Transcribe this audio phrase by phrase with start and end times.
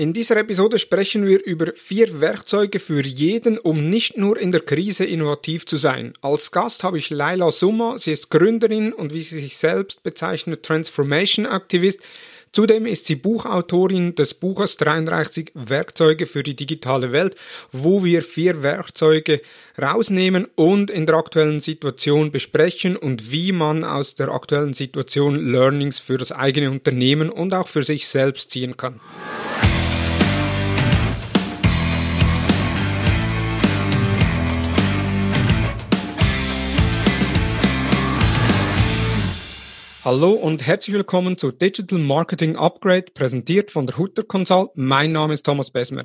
[0.00, 4.62] In dieser Episode sprechen wir über vier Werkzeuge für jeden, um nicht nur in der
[4.62, 6.14] Krise innovativ zu sein.
[6.22, 7.98] Als Gast habe ich Laila Summa.
[7.98, 12.00] Sie ist Gründerin und wie sie sich selbst bezeichnet Transformation Aktivist.
[12.50, 17.36] Zudem ist sie Buchautorin des Buches 33 Werkzeuge für die digitale Welt,
[17.70, 19.42] wo wir vier Werkzeuge
[19.80, 26.00] rausnehmen und in der aktuellen Situation besprechen und wie man aus der aktuellen Situation Learnings
[26.00, 28.98] für das eigene Unternehmen und auch für sich selbst ziehen kann.
[40.02, 44.70] Hallo und herzlich willkommen zu Digital Marketing Upgrade, präsentiert von der Hutter Consult.
[44.74, 46.04] Mein Name ist Thomas Besmer.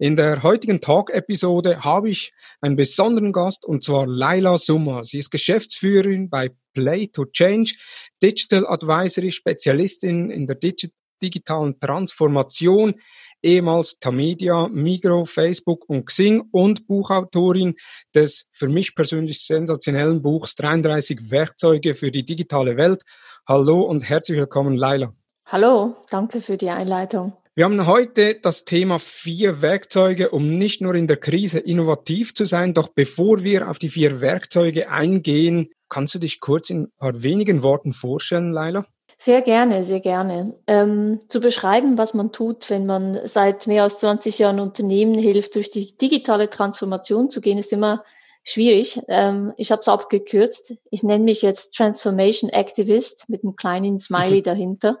[0.00, 5.04] In der heutigen Talk-Episode habe ich einen besonderen Gast und zwar Laila Summa.
[5.04, 7.76] Sie ist Geschäftsführerin bei Play to Change,
[8.20, 10.90] Digital Advisory Spezialistin in der Digi
[11.22, 12.94] digitalen Transformation,
[13.42, 17.74] ehemals Tamedia, Migro, Facebook und Xing und Buchautorin
[18.14, 23.02] des für mich persönlich sensationellen Buchs 33 Werkzeuge für die digitale Welt
[23.48, 25.12] Hallo und herzlich willkommen, Laila.
[25.46, 27.34] Hallo, danke für die Einleitung.
[27.54, 32.44] Wir haben heute das Thema vier Werkzeuge, um nicht nur in der Krise innovativ zu
[32.44, 32.74] sein.
[32.74, 37.22] Doch bevor wir auf die vier Werkzeuge eingehen, kannst du dich kurz in ein paar
[37.22, 38.84] wenigen Worten vorstellen, Laila?
[39.16, 40.56] Sehr gerne, sehr gerne.
[40.66, 45.54] Ähm, zu beschreiben, was man tut, wenn man seit mehr als 20 Jahren Unternehmen hilft,
[45.54, 48.02] durch die digitale Transformation zu gehen, ist immer
[48.46, 49.02] schwierig.
[49.08, 50.74] Ähm, ich habe es abgekürzt.
[50.90, 54.98] Ich nenne mich jetzt Transformation Activist mit einem kleinen Smiley dahinter.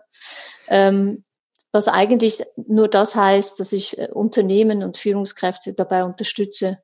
[0.68, 1.24] Ähm,
[1.72, 6.78] was eigentlich nur das heißt, dass ich äh, Unternehmen und Führungskräfte dabei unterstütze,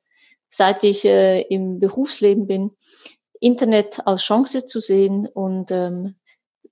[0.49, 2.71] seit ich äh, im Berufsleben bin,
[3.39, 6.15] Internet als Chance zu sehen und ähm,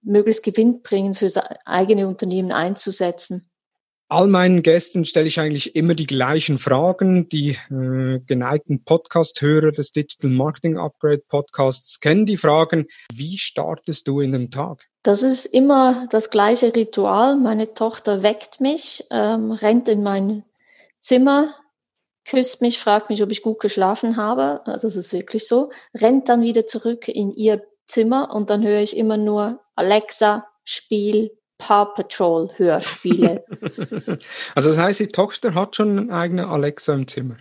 [0.01, 1.29] möglichst gewinnbringend für
[1.65, 3.50] eigene Unternehmen einzusetzen
[4.11, 7.29] all meinen Gästen stelle ich eigentlich immer die gleichen Fragen.
[7.29, 12.87] Die äh, geneigten Podcast-Hörer des Digital Marketing Upgrade Podcasts kennen die Fragen.
[13.13, 14.85] Wie startest du in den Tag?
[15.03, 17.37] Das ist immer das gleiche Ritual.
[17.37, 20.43] Meine Tochter weckt mich, ähm, rennt in mein
[20.99, 21.55] Zimmer,
[22.25, 24.59] küsst mich, fragt mich, ob ich gut geschlafen habe.
[24.65, 25.71] Also das ist wirklich so.
[25.95, 31.31] Rennt dann wieder zurück in ihr Zimmer und dann höre ich immer nur Alexa, Spiel
[31.61, 33.45] Paw Patrol Hörspiele.
[34.55, 37.37] also das heißt, die Tochter hat schon eine eigene Alexa im Zimmer.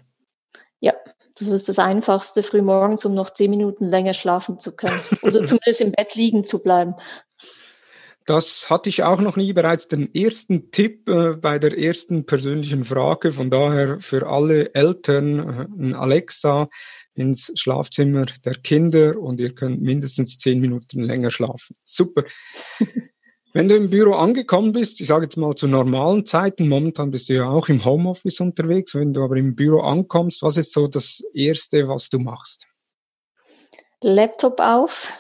[0.79, 0.93] Ja,
[1.39, 5.39] das ist das Einfachste, früh morgens, um noch zehn Minuten länger schlafen zu können oder
[5.47, 6.95] zumindest im Bett liegen zu bleiben.
[8.27, 12.85] Das hatte ich auch noch nie bereits den ersten Tipp äh, bei der ersten persönlichen
[12.85, 13.33] Frage.
[13.33, 16.69] Von daher für alle Eltern äh, ein Alexa
[17.15, 21.75] ins Schlafzimmer der Kinder und ihr könnt mindestens zehn Minuten länger schlafen.
[21.85, 22.25] Super.
[23.53, 27.29] Wenn du im Büro angekommen bist, ich sage jetzt mal zu normalen Zeiten, momentan bist
[27.29, 30.87] du ja auch im Homeoffice unterwegs, wenn du aber im Büro ankommst, was ist so
[30.87, 32.69] das Erste, was du machst?
[34.01, 35.13] Laptop auf,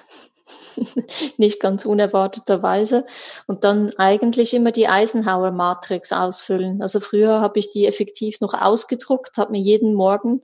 [1.38, 3.04] nicht ganz unerwarteterweise,
[3.48, 6.82] und dann eigentlich immer die Eisenhower Matrix ausfüllen.
[6.82, 10.42] Also früher habe ich die effektiv noch ausgedruckt, habe mir jeden Morgen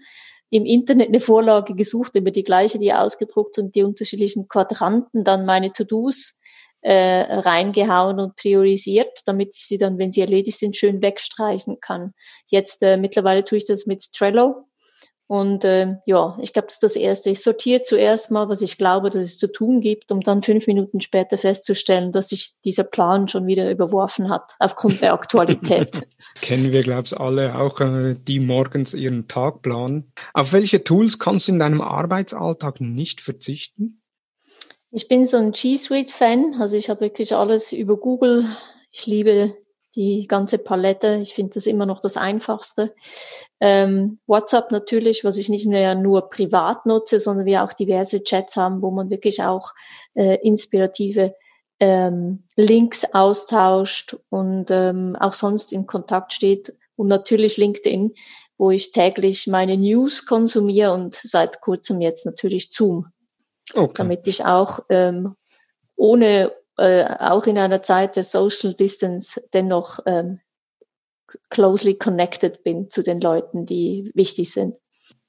[0.51, 5.47] im Internet eine Vorlage gesucht, über die gleiche, die ausgedruckt und die unterschiedlichen Quadranten, dann
[5.47, 6.41] meine To-Dos
[6.87, 12.13] äh, reingehauen und priorisiert, damit ich sie dann, wenn sie erledigt sind, schön wegstreichen kann.
[12.47, 14.69] Jetzt äh, mittlerweile tue ich das mit Trello.
[15.27, 17.31] Und äh, ja, ich glaube, das ist das Erste.
[17.31, 20.69] Ich sortiere zuerst mal, was ich glaube, dass es zu tun gibt, um dann fünf
[20.69, 26.07] Minuten später festzustellen, dass sich dieser Plan schon wieder überworfen hat, aufgrund der Aktualität.
[26.41, 30.13] Kennen wir, glaube ich, alle auch, äh, die morgens ihren Tag planen.
[30.35, 34.03] Auf welche Tools kannst du in deinem Arbeitsalltag nicht verzichten?
[34.97, 38.47] Ich bin so ein G Suite-Fan, also ich habe wirklich alles über Google.
[38.91, 39.55] Ich liebe
[39.95, 41.19] die ganze Palette.
[41.21, 42.95] Ich finde das immer noch das Einfachste.
[43.61, 48.57] Ähm, WhatsApp natürlich, was ich nicht mehr nur privat nutze, sondern wir auch diverse Chats
[48.57, 49.75] haben, wo man wirklich auch
[50.15, 51.35] äh, inspirative
[51.79, 56.75] ähm, Links austauscht und ähm, auch sonst in Kontakt steht.
[56.97, 58.15] Und natürlich LinkedIn,
[58.57, 63.13] wo ich täglich meine News konsumiere und seit kurzem jetzt natürlich Zoom.
[63.75, 63.95] Okay.
[63.97, 65.37] Damit ich auch ähm,
[65.97, 70.41] ohne, äh, auch in einer Zeit der Social Distance dennoch ähm,
[71.51, 74.77] closely connected bin zu den Leuten, die wichtig sind.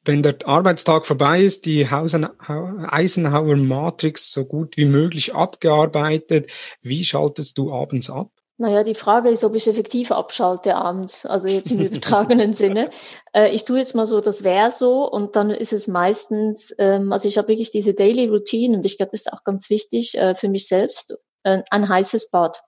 [0.05, 6.49] Wenn der Arbeitstag vorbei ist, die Eisenhower Matrix so gut wie möglich abgearbeitet,
[6.81, 8.31] wie schaltest du abends ab?
[8.59, 12.89] Naja, die Frage ist, ob ich effektiv abschalte abends, also jetzt im übertragenen Sinne.
[13.31, 17.13] Äh, ich tue jetzt mal so, das wäre so und dann ist es meistens, ähm,
[17.13, 20.17] also ich habe wirklich diese Daily Routine und ich glaube, das ist auch ganz wichtig
[20.17, 22.63] äh, für mich selbst, äh, ein heißes Bad.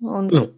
[0.00, 0.48] Und ja.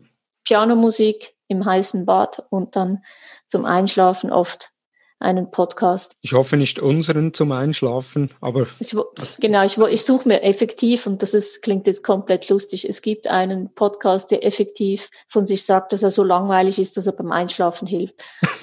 [0.45, 3.03] Pianomusik im heißen Bad und dann
[3.49, 4.71] zum Einschlafen oft
[5.19, 6.13] einen Podcast.
[6.21, 8.67] Ich hoffe nicht unseren zum Einschlafen, aber.
[8.81, 8.95] Ich,
[9.41, 13.27] genau, ich, ich suche mir effektiv, und das ist, klingt jetzt komplett lustig, es gibt
[13.27, 17.33] einen Podcast, der effektiv von sich sagt, dass er so langweilig ist, dass er beim
[17.33, 18.23] Einschlafen hilft.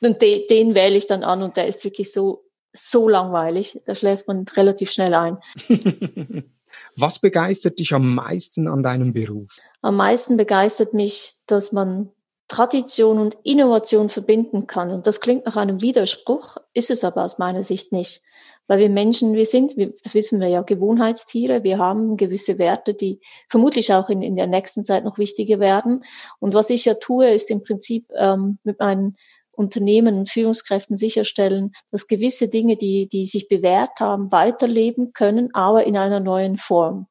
[0.00, 3.94] und de, den wähle ich dann an und der ist wirklich so, so langweilig, da
[3.94, 5.38] schläft man relativ schnell ein.
[6.96, 9.56] Was begeistert dich am meisten an deinem Beruf?
[9.80, 12.10] Am meisten begeistert mich, dass man
[12.52, 14.90] Tradition und Innovation verbinden kann.
[14.90, 18.22] Und das klingt nach einem Widerspruch, ist es aber aus meiner Sicht nicht.
[18.66, 23.20] Weil wir Menschen, wir sind, wir wissen wir ja, Gewohnheitstiere, wir haben gewisse Werte, die
[23.48, 26.04] vermutlich auch in, in der nächsten Zeit noch wichtiger werden.
[26.40, 29.16] Und was ich ja tue, ist im Prinzip ähm, mit meinen
[29.52, 35.84] Unternehmen und Führungskräften sicherstellen, dass gewisse Dinge, die, die sich bewährt haben, weiterleben können, aber
[35.84, 37.06] in einer neuen Form.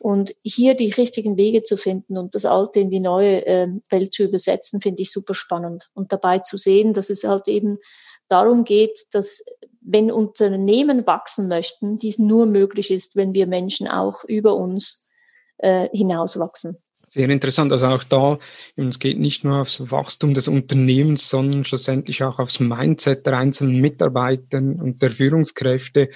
[0.00, 4.14] Und hier die richtigen Wege zu finden und das Alte in die neue äh, Welt
[4.14, 5.90] zu übersetzen, finde ich super spannend.
[5.92, 7.76] Und dabei zu sehen, dass es halt eben
[8.28, 9.44] darum geht, dass
[9.82, 15.06] wenn Unternehmen wachsen möchten, dies nur möglich ist, wenn wir Menschen auch über uns
[15.58, 16.78] äh, hinauswachsen.
[17.06, 17.70] Sehr interessant.
[17.70, 18.38] Also auch da,
[18.76, 23.82] es geht nicht nur aufs Wachstum des Unternehmens, sondern schlussendlich auch aufs Mindset der einzelnen
[23.82, 26.08] Mitarbeiter und der Führungskräfte.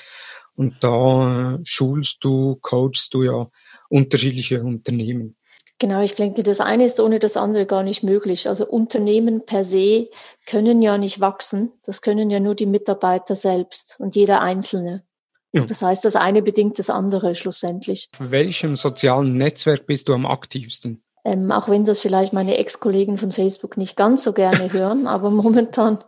[0.55, 3.47] Und da äh, schulst du, coachst du ja
[3.95, 5.37] unterschiedliche Unternehmen.
[5.79, 8.49] Genau, ich denke, das eine ist ohne das andere gar nicht möglich.
[8.49, 10.09] Also Unternehmen per se
[10.47, 11.73] können ja nicht wachsen.
[11.85, 15.05] Das können ja nur die Mitarbeiter selbst und jeder Einzelne.
[15.53, 15.65] Ja.
[15.65, 18.09] Das heißt, das eine bedingt das andere schlussendlich.
[18.17, 21.03] Für welchem sozialen Netzwerk bist du am aktivsten?
[21.25, 25.31] Ähm, auch wenn das vielleicht meine Ex-Kollegen von Facebook nicht ganz so gerne hören, aber
[25.31, 25.99] momentan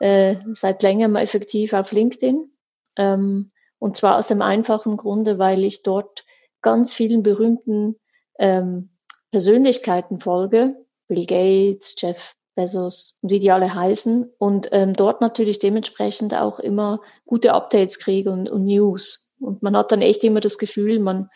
[0.00, 2.50] äh, seit längerem effektiv auf LinkedIn.
[2.96, 6.24] Ähm, und zwar aus dem einfachen Grunde, weil ich dort
[6.62, 7.96] ganz vielen berühmten
[8.38, 8.90] ähm,
[9.30, 10.76] Persönlichkeiten folge,
[11.06, 16.58] Bill Gates, Jeff Bezos und wie die alle heißen und ähm, dort natürlich dementsprechend auch
[16.58, 19.30] immer gute Updates kriege und, und News.
[19.40, 21.28] Und man hat dann echt immer das Gefühl, man,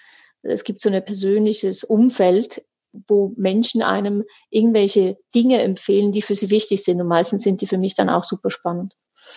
[0.43, 2.65] es gibt so ein persönliches Umfeld,
[3.07, 7.01] wo Menschen einem irgendwelche Dinge empfehlen, die für sie wichtig sind.
[7.01, 8.95] Und meistens sind die für mich dann auch super spannend.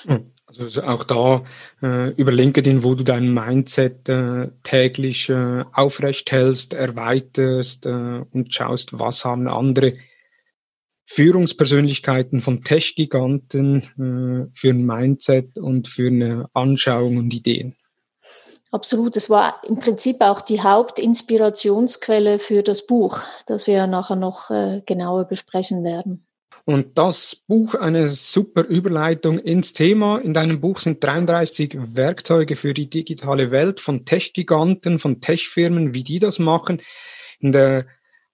[0.07, 0.33] Hm.
[0.47, 1.43] Also auch da
[1.81, 8.53] äh, über LinkedIn, wo du dein Mindset äh, täglich äh, aufrecht hältst, erweiterst äh, und
[8.53, 9.93] schaust, was haben andere
[11.05, 17.75] Führungspersönlichkeiten von Tech-Giganten äh, für ein Mindset und für eine Anschauung und Ideen.
[18.71, 24.17] Absolut, das war im Prinzip auch die Hauptinspirationsquelle für das Buch, das wir ja nachher
[24.17, 26.24] noch äh, genauer besprechen werden.
[26.67, 30.17] Und das Buch eine super Überleitung ins Thema.
[30.17, 36.03] In deinem Buch sind 33 Werkzeuge für die digitale Welt von Tech-Giganten, von Tech-Firmen, wie
[36.03, 36.81] die das machen.
[37.39, 37.85] In der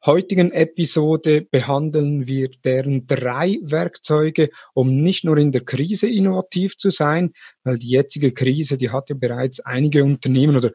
[0.06, 6.90] heutigen Episode behandeln wir deren drei Werkzeuge, um nicht nur in der Krise innovativ zu
[6.90, 7.34] sein,
[7.66, 10.72] weil die jetzige Krise, die hat ja bereits einige Unternehmen oder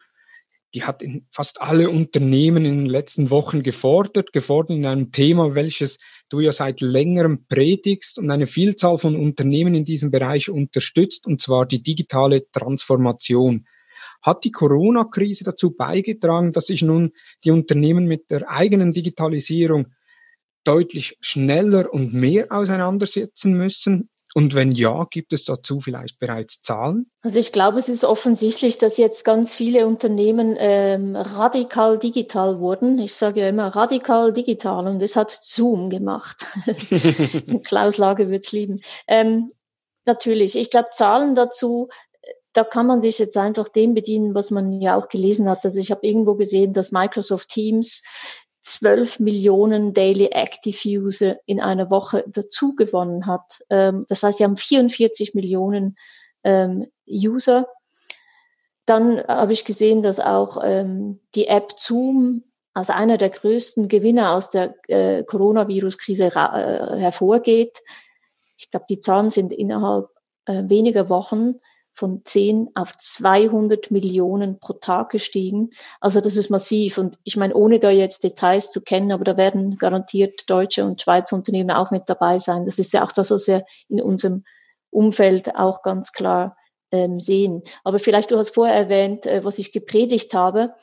[0.75, 5.97] die hat fast alle Unternehmen in den letzten Wochen gefordert, gefordert in einem Thema, welches
[6.29, 11.41] du ja seit längerem predigst und eine Vielzahl von Unternehmen in diesem Bereich unterstützt, und
[11.41, 13.67] zwar die digitale Transformation.
[14.23, 17.13] Hat die Corona-Krise dazu beigetragen, dass sich nun
[17.45, 19.89] die Unternehmen mit der eigenen Digitalisierung
[20.65, 24.11] deutlich schneller und mehr auseinandersetzen müssen?
[24.37, 27.11] Und wenn ja, gibt es dazu vielleicht bereits Zahlen?
[27.23, 32.99] Also ich glaube, es ist offensichtlich, dass jetzt ganz viele Unternehmen ähm, radikal digital wurden.
[32.99, 36.45] Ich sage ja immer radikal digital und es hat Zoom gemacht.
[37.65, 38.83] Klaus Lage wird's lieben.
[39.09, 39.53] Ähm,
[40.05, 41.89] natürlich, ich glaube, Zahlen dazu
[42.53, 45.65] da kann man sich jetzt einfach dem bedienen, was man ja auch gelesen hat.
[45.65, 48.03] Also ich habe irgendwo gesehen, dass Microsoft Teams
[48.67, 53.61] 12 Millionen Daily Active User in einer Woche dazu gewonnen hat.
[53.71, 55.97] Ähm, das heißt, sie haben 44 Millionen
[56.43, 57.69] ähm, User.
[58.85, 62.43] Dann habe ich gesehen, dass auch ähm, die App Zoom
[62.75, 67.83] als einer der größten Gewinner aus der äh, Coronavirus-Krise äh, hervorgeht.
[68.57, 70.09] Ich glaube, die Zahlen sind innerhalb
[70.47, 71.61] äh, weniger Wochen
[71.97, 75.71] von 10 auf 200 Millionen pro Tag gestiegen.
[75.99, 76.99] Also das ist massiv.
[76.99, 81.01] Und ich meine, ohne da jetzt Details zu kennen, aber da werden garantiert deutsche und
[81.01, 82.67] Schweizer Unternehmen auch mit dabei sein.
[82.67, 84.45] Das ist ja auch das, was wir in unserem
[84.91, 86.57] Umfeld auch ganz klar
[86.93, 87.63] ähm, sehen.
[87.83, 90.75] Aber vielleicht, du hast vorher erwähnt, äh, was ich gepredigt habe.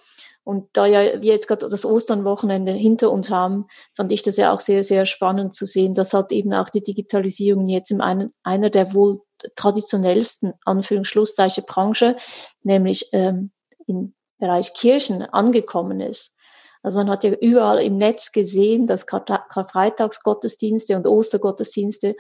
[0.44, 4.52] Und da ja wir jetzt gerade das Osternwochenende hinter uns haben, fand ich das ja
[4.52, 8.70] auch sehr, sehr spannend zu sehen, dass halt eben auch die Digitalisierung jetzt in einer
[8.70, 9.22] der wohl
[9.56, 12.18] traditionellsten Anführungsschlusszeichen Branche,
[12.62, 13.52] nämlich ähm,
[13.88, 16.36] im Bereich Kirchen angekommen ist.
[16.82, 22.16] Also man hat ja überall im Netz gesehen, dass Karfreitagsgottesdienste und Ostergottesdienste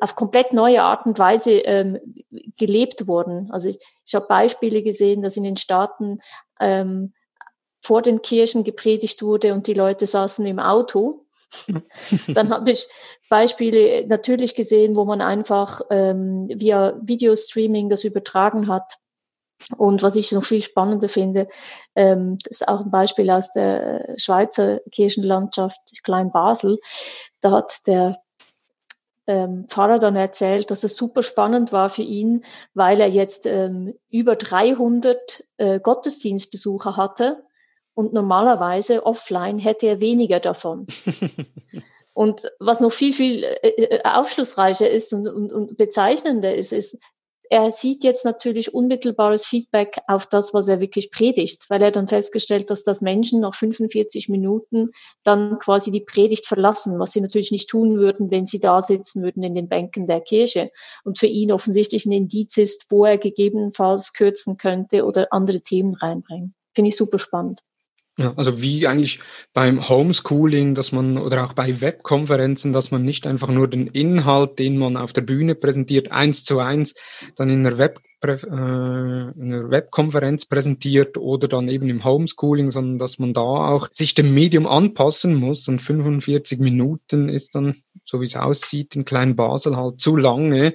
[0.00, 1.98] auf komplett neue Art und Weise ähm,
[2.56, 3.50] gelebt wurden.
[3.50, 6.20] Also ich, ich habe Beispiele gesehen, dass in den Staaten
[6.60, 7.12] ähm,
[7.82, 11.25] vor den Kirchen gepredigt wurde und die Leute saßen im Auto.
[12.28, 12.88] Dann habe ich
[13.28, 18.98] Beispiele natürlich gesehen, wo man einfach ähm, via Videostreaming das übertragen hat.
[19.76, 21.48] Und was ich noch viel spannender finde,
[21.94, 26.78] ähm, das ist auch ein Beispiel aus der Schweizer Kirchenlandschaft Klein Basel.
[27.40, 28.20] Da hat der
[29.26, 33.94] ähm, Pfarrer dann erzählt, dass es super spannend war für ihn, weil er jetzt ähm,
[34.10, 37.45] über 300 äh, Gottesdienstbesucher hatte
[37.96, 40.86] und normalerweise offline hätte er weniger davon.
[42.12, 47.00] und was noch viel, viel äh, äh, aufschlussreicher ist und, und, und bezeichnender ist, ist,
[47.48, 52.06] er sieht jetzt natürlich unmittelbares Feedback auf das, was er wirklich predigt, weil er dann
[52.06, 54.90] festgestellt, dass das Menschen nach 45 Minuten
[55.22, 59.22] dann quasi die Predigt verlassen, was sie natürlich nicht tun würden, wenn sie da sitzen
[59.22, 60.70] würden in den Bänken der Kirche.
[61.02, 65.94] Und für ihn offensichtlich ein Indiz ist, wo er gegebenenfalls kürzen könnte oder andere Themen
[65.94, 66.54] reinbringen.
[66.74, 67.62] Finde ich super spannend.
[68.18, 69.20] Ja, also wie eigentlich
[69.52, 74.58] beim Homeschooling, dass man oder auch bei Webkonferenzen, dass man nicht einfach nur den Inhalt,
[74.58, 76.94] den man auf der Bühne präsentiert, eins zu eins
[77.36, 82.98] dann in einer, Web, äh, in einer Webkonferenz präsentiert oder dann eben im Homeschooling, sondern
[82.98, 85.68] dass man da auch sich dem Medium anpassen muss.
[85.68, 87.74] Und 45 Minuten ist dann,
[88.06, 90.72] so wie es aussieht, in Klein Basel halt zu lange,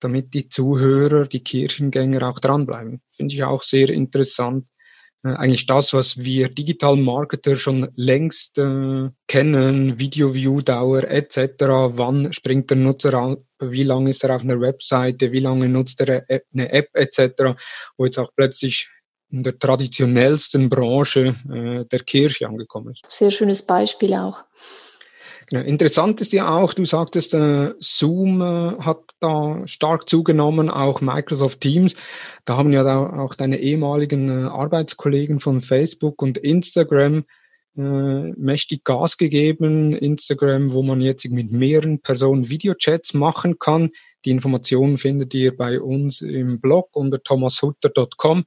[0.00, 3.02] damit die Zuhörer, die Kirchengänger auch dranbleiben.
[3.10, 4.64] Finde ich auch sehr interessant
[5.22, 11.38] eigentlich das, was wir Digital Marketer schon längst äh, kennen, Video-View-Dauer etc.,
[11.90, 16.00] wann springt der Nutzer an, wie lange ist er auf einer Webseite, wie lange nutzt
[16.00, 17.54] er eine App etc.,
[17.96, 18.88] wo jetzt auch plötzlich
[19.30, 23.04] in der traditionellsten Branche äh, der Kirche angekommen ist.
[23.08, 24.44] Sehr schönes Beispiel auch.
[25.52, 25.66] Genau.
[25.66, 31.60] Interessant ist ja auch, du sagtest, äh, Zoom äh, hat da stark zugenommen, auch Microsoft
[31.60, 31.92] Teams.
[32.46, 37.24] Da haben ja da auch deine ehemaligen äh, Arbeitskollegen von Facebook und Instagram
[37.76, 39.94] äh, mächtig Gas gegeben.
[39.94, 43.90] Instagram, wo man jetzt mit mehreren Personen Videochats machen kann.
[44.24, 48.44] Die Informationen findet ihr bei uns im Blog unter thomashutter.com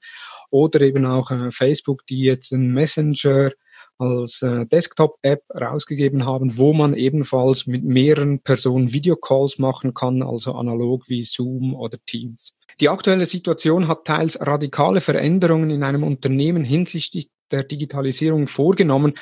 [0.50, 3.52] oder eben auch äh, Facebook, die jetzt einen Messenger
[3.98, 10.54] als äh, Desktop-App rausgegeben haben, wo man ebenfalls mit mehreren Personen Videocalls machen kann, also
[10.54, 12.54] analog wie Zoom oder Teams.
[12.82, 19.14] Die aktuelle Situation hat teils radikale Veränderungen in einem Unternehmen hinsichtlich der Digitalisierung vorgenommen.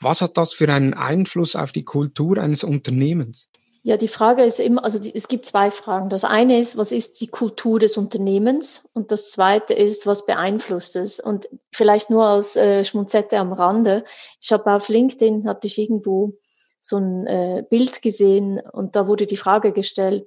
[0.00, 3.48] Was hat das für einen Einfluss auf die Kultur eines Unternehmens?
[3.84, 6.08] Ja, die Frage ist immer, also die, es gibt zwei Fragen.
[6.08, 8.88] Das eine ist, was ist die Kultur des Unternehmens?
[8.94, 11.18] Und das zweite ist, was beeinflusst es?
[11.18, 14.04] Und vielleicht nur als äh, Schmunzette am Rande.
[14.40, 16.34] Ich habe auf LinkedIn, hatte ich irgendwo
[16.80, 20.26] so ein äh, Bild gesehen und da wurde die Frage gestellt,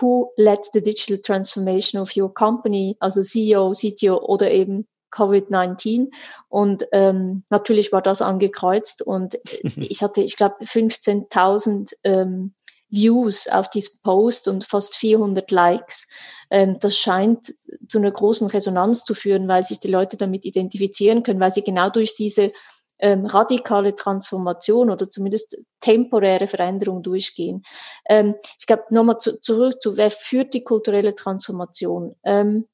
[0.00, 2.96] who led the digital transformation of your company?
[3.00, 6.10] Also CEO, CTO oder eben Covid-19
[6.48, 9.38] und ähm, natürlich war das angekreuzt und
[9.76, 12.54] ich hatte, ich glaube, 15.000 ähm,
[12.92, 16.06] Views auf diesen Post und fast 400 Likes.
[16.50, 17.54] Ähm, das scheint
[17.88, 21.64] zu einer großen Resonanz zu führen, weil sich die Leute damit identifizieren können, weil sie
[21.64, 22.52] genau durch diese
[22.98, 27.64] ähm, radikale Transformation oder zumindest temporäre Veränderung durchgehen.
[28.08, 32.14] Ähm, ich glaube, nochmal zu, zurück zu, wer führt die kulturelle Transformation?
[32.22, 32.68] Ähm,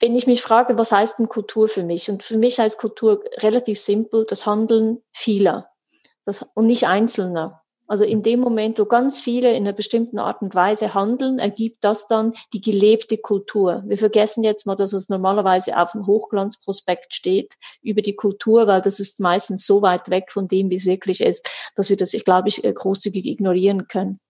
[0.00, 2.08] wenn ich mich frage, was heißt denn Kultur für mich?
[2.10, 5.68] Und für mich heißt Kultur relativ simpel, das Handeln vieler
[6.28, 7.57] das, und nicht Einzelner.
[7.88, 11.82] Also in dem Moment, wo ganz viele in einer bestimmten Art und Weise handeln, ergibt
[11.82, 13.82] das dann die gelebte Kultur.
[13.86, 18.82] Wir vergessen jetzt mal, dass es normalerweise auf dem Hochglanzprospekt steht über die Kultur, weil
[18.82, 22.12] das ist meistens so weit weg von dem, wie es wirklich ist, dass wir das,
[22.12, 24.20] ich glaube, ich äh, großzügig ignorieren können.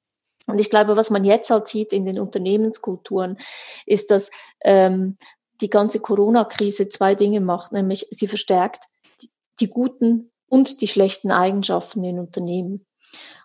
[0.47, 3.39] Und ich glaube, was man jetzt halt sieht in den Unternehmenskulturen,
[3.87, 4.31] ist, dass
[4.63, 5.19] ähm,
[5.61, 8.85] die ganze Corona-Krise zwei Dinge macht, nämlich sie verstärkt
[9.21, 12.87] die, die guten und die schlechten Eigenschaften in Unternehmen.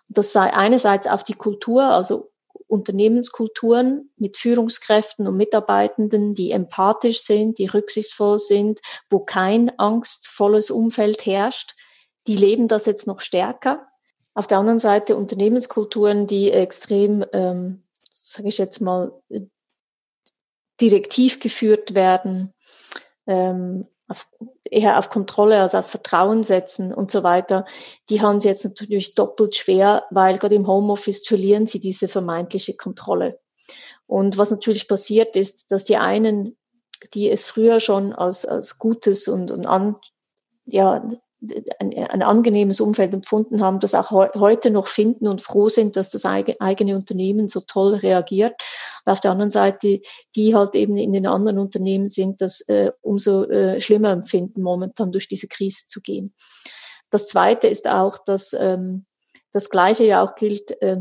[0.08, 2.30] Das sei einerseits auf die Kultur, also
[2.66, 8.80] Unternehmenskulturen mit Führungskräften und Mitarbeitenden, die empathisch sind, die rücksichtsvoll sind,
[9.10, 11.74] wo kein angstvolles Umfeld herrscht,
[12.26, 13.86] die leben das jetzt noch stärker.
[14.34, 19.12] Auf der anderen Seite Unternehmenskulturen, die extrem, ähm, sage ich jetzt mal,
[20.80, 22.52] direktiv geführt werden,
[23.26, 24.28] ähm, auf,
[24.64, 27.64] eher auf Kontrolle, also auf Vertrauen setzen und so weiter,
[28.10, 32.76] die haben sie jetzt natürlich doppelt schwer, weil gerade im Homeoffice verlieren sie diese vermeintliche
[32.76, 33.40] Kontrolle.
[34.06, 36.56] Und was natürlich passiert ist, dass die einen,
[37.14, 39.96] die es früher schon als, als Gutes und, und an,
[40.66, 41.06] ja,
[41.78, 45.96] ein, ein angenehmes Umfeld empfunden haben, das auch he heute noch finden und froh sind,
[45.96, 48.54] dass das eigene Unternehmen so toll reagiert.
[49.04, 50.00] Und auf der anderen Seite,
[50.34, 55.12] die halt eben in den anderen Unternehmen sind, das äh, umso äh, schlimmer empfinden, momentan
[55.12, 56.34] durch diese Krise zu gehen.
[57.10, 59.06] Das Zweite ist auch, dass ähm,
[59.52, 60.98] das Gleiche ja auch gilt äh,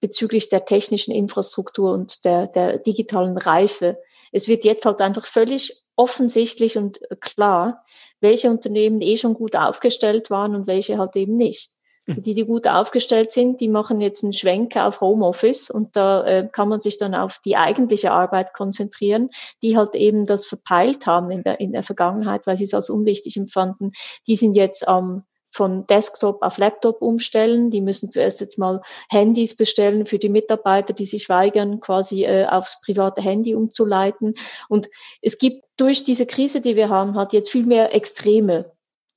[0.00, 3.98] bezüglich der technischen Infrastruktur und der, der digitalen Reife.
[4.32, 7.84] Es wird jetzt halt einfach völlig offensichtlich und klar,
[8.20, 11.70] welche Unternehmen eh schon gut aufgestellt waren und welche halt eben nicht.
[12.06, 12.22] Hm.
[12.22, 16.48] Die, die gut aufgestellt sind, die machen jetzt einen Schwenk auf Homeoffice und da äh,
[16.50, 19.30] kann man sich dann auf die eigentliche Arbeit konzentrieren,
[19.62, 22.90] die halt eben das verpeilt haben in der, in der Vergangenheit, weil sie es als
[22.90, 23.92] unwichtig empfanden.
[24.26, 25.24] Die sind jetzt am
[25.54, 27.70] von Desktop auf Laptop umstellen.
[27.70, 32.46] Die müssen zuerst jetzt mal Handys bestellen für die Mitarbeiter, die sich weigern, quasi äh,
[32.46, 34.34] aufs private Handy umzuleiten.
[34.68, 34.90] Und
[35.22, 38.72] es gibt durch diese Krise, die wir haben, hat jetzt viel mehr Extreme.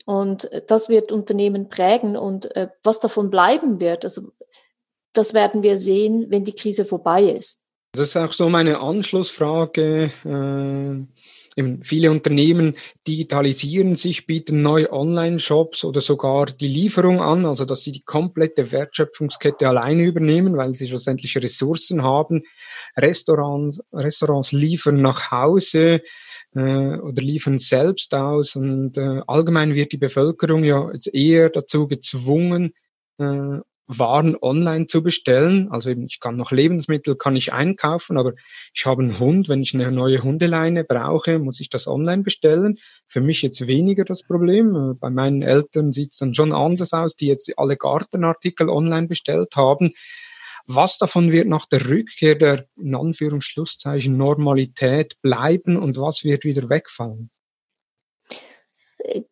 [0.05, 2.15] Und das wird Unternehmen prägen.
[2.15, 4.31] Und äh, was davon bleiben wird, also
[5.13, 7.63] das werden wir sehen, wenn die Krise vorbei ist.
[7.93, 10.11] Das ist auch so meine Anschlussfrage.
[10.23, 11.16] Äh
[11.57, 12.75] Eben viele Unternehmen
[13.07, 18.71] digitalisieren sich, bieten neue Online-Shops oder sogar die Lieferung an, also dass sie die komplette
[18.71, 22.43] Wertschöpfungskette alleine übernehmen, weil sie schlussendlich Ressourcen haben.
[22.95, 26.03] Restaurants, Restaurants liefern nach Hause
[26.53, 31.87] äh, oder liefern selbst aus und äh, allgemein wird die Bevölkerung ja jetzt eher dazu
[31.87, 32.73] gezwungen,
[33.17, 33.57] äh,
[33.87, 35.69] waren online zu bestellen.
[35.71, 38.33] Also eben, ich kann noch Lebensmittel, kann ich einkaufen, aber
[38.73, 39.47] ich habe einen Hund.
[39.47, 42.77] Wenn ich eine neue Hundeleine brauche, muss ich das online bestellen.
[43.07, 44.75] Für mich jetzt weniger das Problem.
[44.75, 49.07] Äh, bei meinen Eltern sieht es dann schon anders aus, die jetzt alle Gartenartikel online
[49.07, 49.93] bestellt haben.
[50.65, 56.69] Was davon wird nach der Rückkehr der, in Anführungsschlusszeichen, Normalität bleiben und was wird wieder
[56.69, 57.29] wegfallen?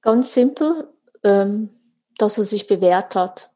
[0.01, 0.87] Ganz simpel,
[1.25, 1.71] ähm,
[2.17, 3.51] dass er sich bewährt hat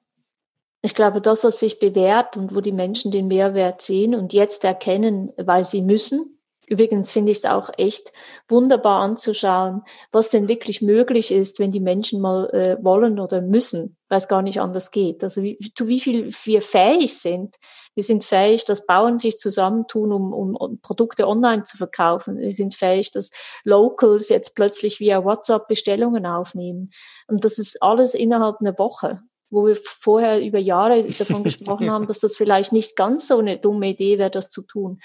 [0.81, 4.63] ich glaube, das, was sich bewährt und wo die Menschen den Mehrwert sehen und jetzt
[4.63, 8.13] erkennen, weil sie müssen, Übrigens finde ich es auch echt
[8.47, 13.97] wunderbar anzuschauen, was denn wirklich möglich ist, wenn die Menschen mal äh, wollen oder müssen,
[14.07, 15.23] weil es gar nicht anders geht.
[15.23, 17.55] Also wie, zu wie viel wir fähig sind.
[17.95, 22.37] Wir sind fähig, dass Bauern sich zusammentun, um, um, um Produkte online zu verkaufen.
[22.37, 23.31] Wir sind fähig, dass
[23.63, 26.91] Locals jetzt plötzlich via WhatsApp Bestellungen aufnehmen.
[27.27, 32.07] Und das ist alles innerhalb einer Woche wo wir vorher über Jahre davon gesprochen haben,
[32.07, 34.99] dass das vielleicht nicht ganz so eine dumme Idee wäre, das zu tun.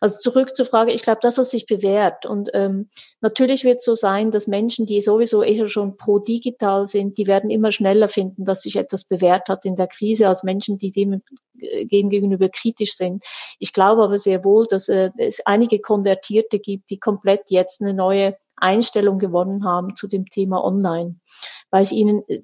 [0.00, 2.24] Also zurück zur Frage, ich glaube, das, was sich bewährt.
[2.26, 2.88] Und ähm,
[3.20, 7.26] natürlich wird es so sein, dass Menschen, die sowieso eher schon pro digital sind, die
[7.26, 10.90] werden immer schneller finden, dass sich etwas bewährt hat in der Krise, als Menschen, die
[10.90, 11.22] dem
[11.58, 13.24] äh, gegenüber kritisch sind.
[13.58, 17.94] Ich glaube aber sehr wohl, dass äh, es einige Konvertierte gibt, die komplett jetzt eine
[17.94, 21.16] neue Einstellung gewonnen haben zu dem Thema Online,
[21.70, 22.40] weil es ihnen äh,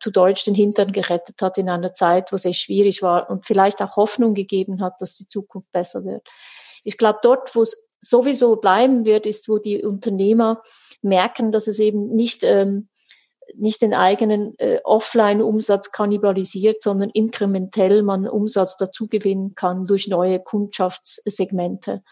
[0.00, 3.46] zu Deutsch den Hintern gerettet hat in einer Zeit, wo es echt schwierig war und
[3.46, 6.26] vielleicht auch Hoffnung gegeben hat, dass die Zukunft besser wird.
[6.84, 10.62] Ich glaube, dort, wo es sowieso bleiben wird, ist, wo die Unternehmer
[11.02, 12.88] merken, dass es eben nicht ähm,
[13.56, 20.38] nicht den eigenen äh, Offline-Umsatz kannibalisiert, sondern inkrementell man Umsatz dazu gewinnen kann durch neue
[20.38, 22.02] Kundschaftssegmente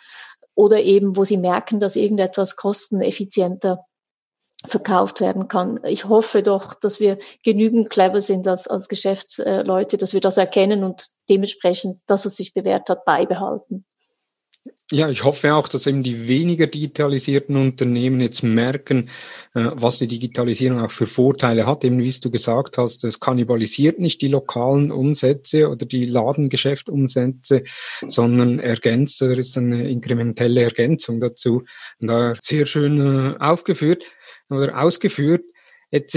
[0.55, 3.85] oder eben, wo sie merken, dass irgendetwas kosteneffizienter
[4.65, 5.81] verkauft werden kann.
[5.85, 10.83] Ich hoffe doch, dass wir genügend clever sind als, als Geschäftsleute, dass wir das erkennen
[10.83, 13.85] und dementsprechend das, was sich bewährt hat, beibehalten.
[14.93, 19.11] Ja, ich hoffe auch, dass eben die weniger digitalisierten Unternehmen jetzt merken,
[19.55, 21.85] äh, was die Digitalisierung auch für Vorteile hat.
[21.85, 27.65] Eben wie du gesagt hast, es kannibalisiert nicht die lokalen Umsätze oder die Ladengeschäftumsätze,
[28.07, 31.65] sondern ergänzt oder ist eine inkrementelle Ergänzung dazu.
[31.99, 34.05] Und da sehr schön äh, aufgeführt
[34.51, 35.45] oder ausgeführt.
[35.91, 36.15] Jetzt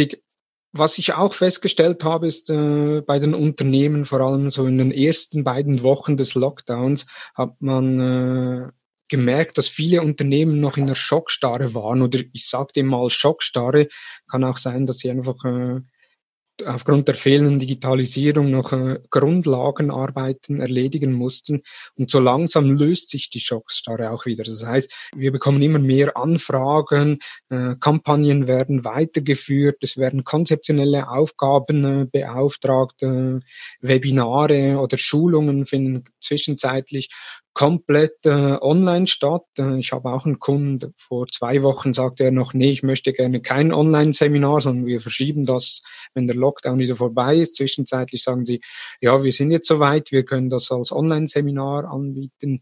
[0.71, 4.91] was ich auch festgestellt habe, ist äh, bei den Unternehmen, vor allem so in den
[4.91, 8.71] ersten beiden Wochen des Lockdowns, hat man äh,
[9.07, 13.87] gemerkt, dass viele Unternehmen noch in der Schockstarre waren oder ich sage dem mal Schockstarre,
[14.29, 15.81] kann auch sein, dass sie einfach äh,
[16.65, 21.63] aufgrund der fehlenden Digitalisierung noch äh, Grundlagenarbeiten erledigen mussten.
[21.95, 24.43] Und so langsam löst sich die Schockstarre auch wieder.
[24.43, 27.19] Das heißt, wir bekommen immer mehr Anfragen,
[27.49, 33.39] äh, Kampagnen werden weitergeführt, es werden konzeptionelle Aufgaben äh, beauftragt, äh,
[33.81, 37.09] Webinare oder Schulungen finden zwischenzeitlich
[37.59, 39.43] komplett äh, online statt.
[39.57, 43.11] Äh, ich habe auch einen Kunden, vor zwei Wochen sagte er noch, nee, ich möchte
[43.11, 45.81] gerne kein Online-Seminar, sondern wir verschieben das,
[46.13, 47.57] wenn der Lockdown wieder vorbei ist.
[47.57, 48.61] Zwischenzeitlich sagen sie,
[49.01, 52.61] ja, wir sind jetzt soweit, wir können das als Online-Seminar anbieten.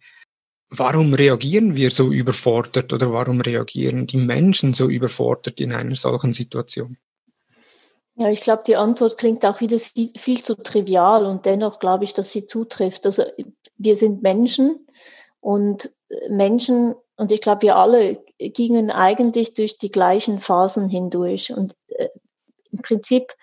[0.71, 6.33] Warum reagieren wir so überfordert oder warum reagieren die Menschen so überfordert in einer solchen
[6.33, 6.97] Situation?
[8.19, 12.15] Ja, ich glaube, die Antwort klingt auch wieder viel zu trivial und dennoch glaube ich,
[12.15, 13.05] dass sie zutrifft.
[13.05, 13.23] Also
[13.77, 14.87] wir sind Menschen
[15.39, 15.91] und
[16.29, 21.53] Menschen, und ich glaube, wir alle gingen eigentlich durch die gleichen Phasen hindurch.
[21.53, 22.09] Und äh,
[22.71, 23.33] im Prinzip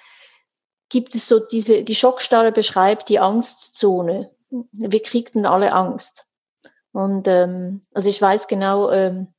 [0.89, 4.31] gibt es so diese, die Schockstarre beschreibt die Angstzone.
[4.73, 6.27] Wir kriegten alle Angst.
[6.93, 9.34] Und ähm, also ich weiß genau, ähm,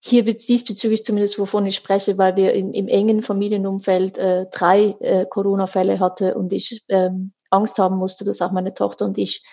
[0.00, 5.26] hier diesbezüglich zumindest, wovon ich spreche, weil wir im, im engen Familienumfeld äh, drei äh,
[5.26, 9.44] Corona-Fälle hatte und ich ähm, Angst haben musste, dass auch meine Tochter und ich,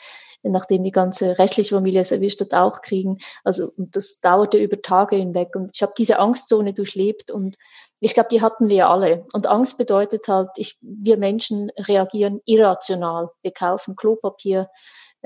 [0.44, 3.18] nachdem die ganze restliche Familie es erwischt hat, auch kriegen.
[3.44, 7.58] Also und das dauerte über Tage hinweg und ich habe diese Angstzone durchlebt und
[8.00, 9.26] ich glaube, die hatten wir alle.
[9.34, 13.30] Und Angst bedeutet halt, ich, wir Menschen reagieren irrational.
[13.42, 14.70] Wir kaufen Klopapier,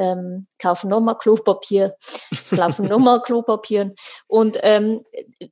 [0.02, 1.92] ähm, kaufen nochmal Klopapier,
[2.56, 3.94] kaufen nochmal Klopapier.
[4.28, 5.02] Und ähm,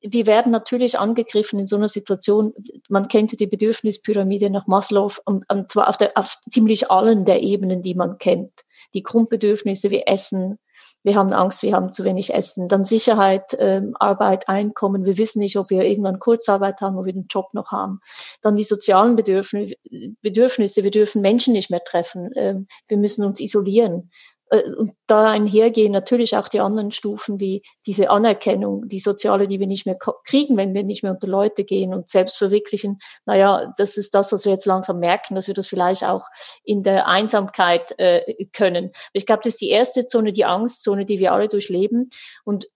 [0.02, 2.54] wir werden natürlich angegriffen in so einer Situation.
[2.90, 7.42] Man kennt die Bedürfnispyramide nach Maslow und, und zwar auf, der, auf ziemlich allen der
[7.42, 8.52] Ebenen, die man kennt.
[8.94, 10.58] Die Grundbedürfnisse wie Essen,
[11.04, 12.68] wir haben Angst, wir haben zu wenig Essen.
[12.68, 15.06] Dann Sicherheit, ähm, Arbeit, Einkommen.
[15.06, 18.00] Wir wissen nicht, ob wir irgendwann Kurzarbeit haben, ob wir den Job noch haben.
[18.42, 19.76] Dann die sozialen Bedürfnisse.
[20.22, 20.84] Bedürfnisse.
[20.84, 22.32] Wir dürfen Menschen nicht mehr treffen.
[22.36, 24.12] Ähm, wir müssen uns isolieren.
[24.50, 29.60] Äh, und da einhergehen natürlich auch die anderen Stufen wie diese Anerkennung, die soziale, die
[29.60, 33.00] wir nicht mehr kriegen, wenn wir nicht mehr unter Leute gehen und selbst verwirklichen.
[33.26, 36.28] Naja, das ist das, was wir jetzt langsam merken, dass wir das vielleicht auch
[36.64, 38.92] in der Einsamkeit äh, können.
[39.14, 42.10] Ich glaube, das ist die erste Zone, die Angstzone, die wir alle durchleben.
[42.44, 42.68] Und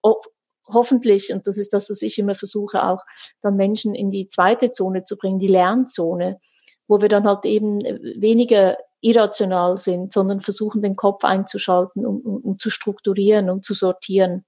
[0.67, 3.03] hoffentlich, und das ist das, was ich immer versuche, auch
[3.41, 6.39] dann Menschen in die zweite Zone zu bringen, die Lernzone,
[6.87, 12.37] wo wir dann halt eben weniger irrational sind, sondern versuchen, den Kopf einzuschalten, um, um,
[12.37, 14.45] um zu strukturieren, um zu sortieren,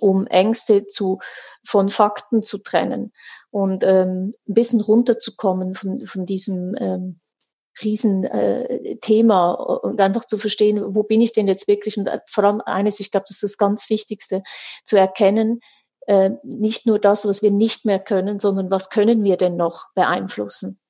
[0.00, 1.20] um Ängste zu,
[1.64, 3.12] von Fakten zu trennen
[3.50, 7.20] und ähm, ein bisschen runterzukommen von, von diesem ähm,
[7.82, 11.98] Riesenthema äh, und einfach zu verstehen, wo bin ich denn jetzt wirklich?
[11.98, 14.42] Und äh, vor allem eines, ich glaube, das ist das ganz Wichtigste,
[14.84, 15.60] zu erkennen,
[16.06, 19.88] äh, nicht nur das, was wir nicht mehr können, sondern was können wir denn noch
[19.94, 20.80] beeinflussen?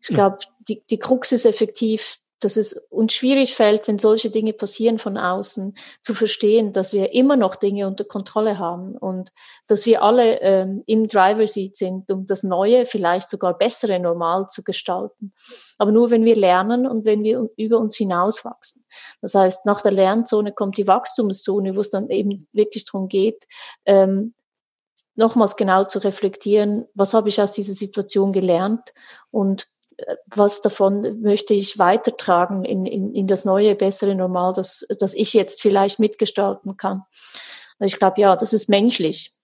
[0.00, 0.16] Ich hm.
[0.16, 4.98] glaube, die, die Krux ist effektiv, dass es uns schwierig fällt, wenn solche Dinge passieren
[4.98, 9.32] von außen, zu verstehen, dass wir immer noch Dinge unter Kontrolle haben und
[9.66, 14.48] dass wir alle ähm, im Driver Seat sind, um das Neue, vielleicht sogar bessere Normal
[14.48, 15.32] zu gestalten.
[15.78, 18.84] Aber nur wenn wir lernen und wenn wir über uns hinauswachsen.
[19.20, 23.46] Das heißt, nach der Lernzone kommt die Wachstumszone, wo es dann eben wirklich darum geht,
[23.86, 24.34] ähm,
[25.16, 28.92] nochmals genau zu reflektieren, was habe ich aus dieser Situation gelernt
[29.30, 29.68] und
[30.26, 35.34] was davon möchte ich weitertragen in, in, in das neue, bessere Normal, das, das ich
[35.34, 37.02] jetzt vielleicht mitgestalten kann.
[37.80, 39.34] Ich glaube, ja, das ist menschlich.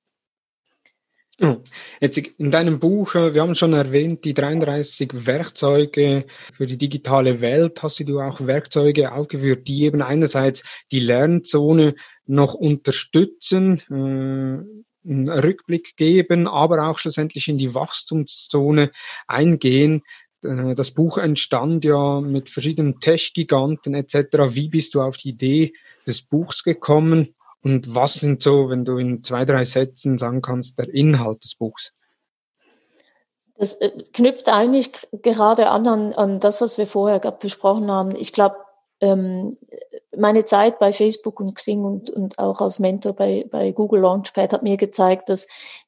[2.01, 7.41] Jetzt in deinem Buch, äh, wir haben schon erwähnt, die 33 Werkzeuge für die digitale
[7.41, 11.95] Welt, hast du auch Werkzeuge aufgeführt, die eben einerseits die Lernzone
[12.27, 18.91] noch unterstützen, äh, einen Rückblick geben, aber auch schlussendlich in die Wachstumszone
[19.27, 20.03] eingehen.
[20.45, 24.15] Äh, das Buch entstand ja mit verschiedenen Tech-Giganten etc.
[24.51, 25.73] Wie bist du auf die Idee
[26.07, 30.79] des Buchs gekommen und was sind so, wenn du in zwei, drei Sätzen sagen kannst,
[30.79, 31.93] der Inhalt des Buchs?
[33.57, 38.17] Das äh, knüpft eigentlich gerade an, an, an das, was wir vorher besprochen haben.
[38.17, 38.57] Ich glaube,
[39.01, 39.57] ähm,
[40.17, 44.53] meine Zeit bei Facebook und Xing und, und auch als Mentor bei, bei Google Launchpad
[44.53, 45.47] hat mir gezeigt, dass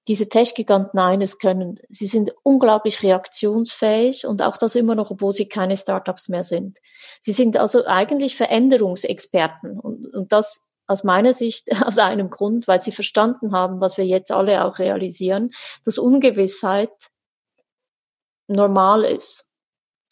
[0.09, 1.79] diese Tech-Giganten eines können.
[1.89, 6.79] Sie sind unglaublich reaktionsfähig und auch das immer noch, obwohl sie keine Startups mehr sind.
[7.21, 12.81] Sie sind also eigentlich Veränderungsexperten und, und das aus meiner Sicht aus einem Grund, weil
[12.81, 15.51] sie verstanden haben, was wir jetzt alle auch realisieren,
[15.85, 16.93] dass Ungewissheit
[18.47, 19.52] normal ist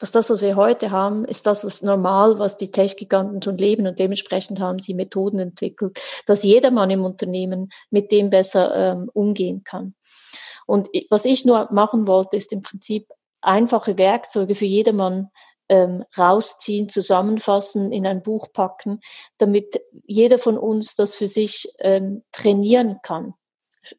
[0.00, 3.86] dass das, was wir heute haben, ist das, was normal, was die Tech-Giganten schon leben
[3.86, 9.62] und dementsprechend haben sie Methoden entwickelt, dass jedermann im Unternehmen mit dem besser ähm, umgehen
[9.62, 9.94] kann.
[10.66, 13.08] Und was ich nur machen wollte, ist im Prinzip
[13.42, 15.30] einfache Werkzeuge für jedermann
[15.68, 19.00] ähm, rausziehen, zusammenfassen, in ein Buch packen,
[19.38, 23.34] damit jeder von uns das für sich ähm, trainieren kann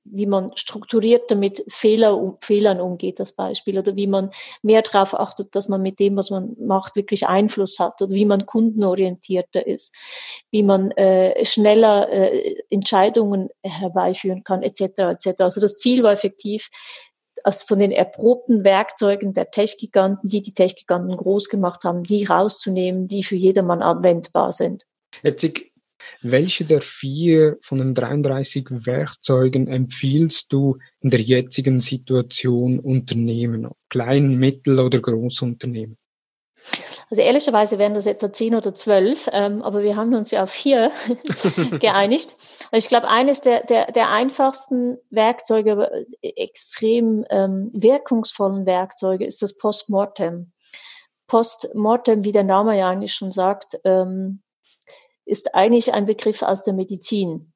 [0.04, 5.20] wie man strukturiert damit Fehler, um, Fehlern umgeht, das Beispiel, oder wie man mehr darauf
[5.20, 9.66] achtet, dass man mit dem, was man macht, wirklich Einfluss hat, oder wie man kundenorientierter
[9.66, 9.96] ist,
[10.52, 14.82] wie man äh, schneller äh, Entscheidungen herbeiführen kann, etc.
[14.82, 15.42] etc.
[15.42, 16.70] Also das Ziel war effektiv,
[17.44, 23.08] aus von den erprobten Werkzeugen der Tech-Giganten, die die Tech-Giganten groß gemacht haben, die rauszunehmen,
[23.08, 24.86] die für jedermann anwendbar sind.
[25.24, 25.50] Jetzt
[26.22, 34.36] Welche der vier von den 33 Werkzeugen empfiehlst du in der jetzigen Situation Unternehmen, Klein-,
[34.36, 35.98] Mittel- oder Großunternehmen?
[37.10, 40.52] Also ehrlicherweise wären das etwa zehn oder zwölf, ähm, aber wir haben uns ja auf
[40.52, 40.92] vier
[41.80, 42.36] geeinigt.
[42.72, 49.42] Also ich glaube, eines der, der, der einfachsten Werkzeuge, aber extrem ähm, wirkungsvollen Werkzeuge ist
[49.42, 50.54] das Postmortem.
[51.28, 54.42] Postmortem, wie der Name ja eigentlich schon sagt, ähm,
[55.32, 57.54] ist eigentlich ein Begriff aus der Medizin.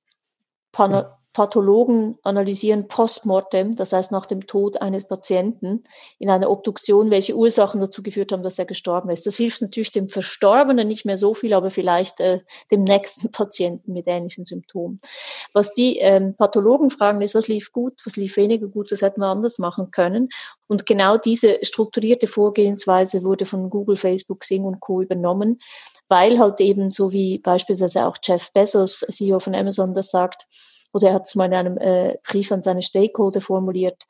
[0.72, 5.84] Pan Pathologen analysieren postmortem, das heißt nach dem Tod eines Patienten
[6.18, 9.28] in einer Obduktion, welche Ursachen dazu geführt haben, dass er gestorben ist.
[9.28, 12.40] Das hilft natürlich dem Verstorbenen nicht mehr so viel, aber vielleicht äh,
[12.72, 15.02] dem nächsten Patienten mit ähnlichen Symptomen.
[15.52, 19.20] Was die ähm, Pathologen fragen, ist, was lief gut, was lief weniger gut, das hätten
[19.20, 20.30] wir anders machen können.
[20.68, 25.02] Und genau diese strukturierte Vorgehensweise wurde von Google, Facebook, Sing und Co.
[25.02, 25.60] übernommen,
[26.08, 30.46] weil halt eben so wie beispielsweise auch Jeff Bezos, CEO von Amazon, das sagt,
[30.96, 34.02] oder er hat es mal in einem äh, Brief an seine Stakeholder formuliert,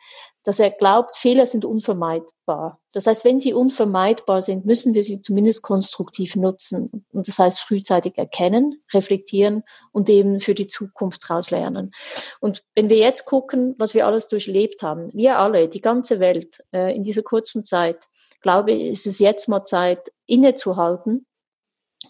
[0.43, 2.79] dass er glaubt, Fehler sind unvermeidbar.
[2.91, 7.07] Das heißt, wenn sie unvermeidbar sind, müssen wir sie zumindest konstruktiv nutzen.
[7.11, 11.91] Und das heißt, frühzeitig erkennen, reflektieren und eben für die Zukunft daraus lernen.
[12.39, 16.63] Und wenn wir jetzt gucken, was wir alles durchlebt haben, wir alle, die ganze Welt,
[16.71, 18.05] äh, in dieser kurzen Zeit,
[18.41, 21.25] glaube ich, ist es jetzt mal Zeit, innezuhalten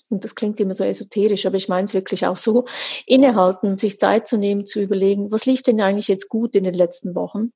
[0.10, 2.66] und das klingt immer so esoterisch, aber ich meine es wirklich auch so,
[3.06, 6.74] innehalten sich Zeit zu nehmen, zu überlegen, was lief denn eigentlich jetzt gut in den
[6.76, 7.52] letzten Wochen?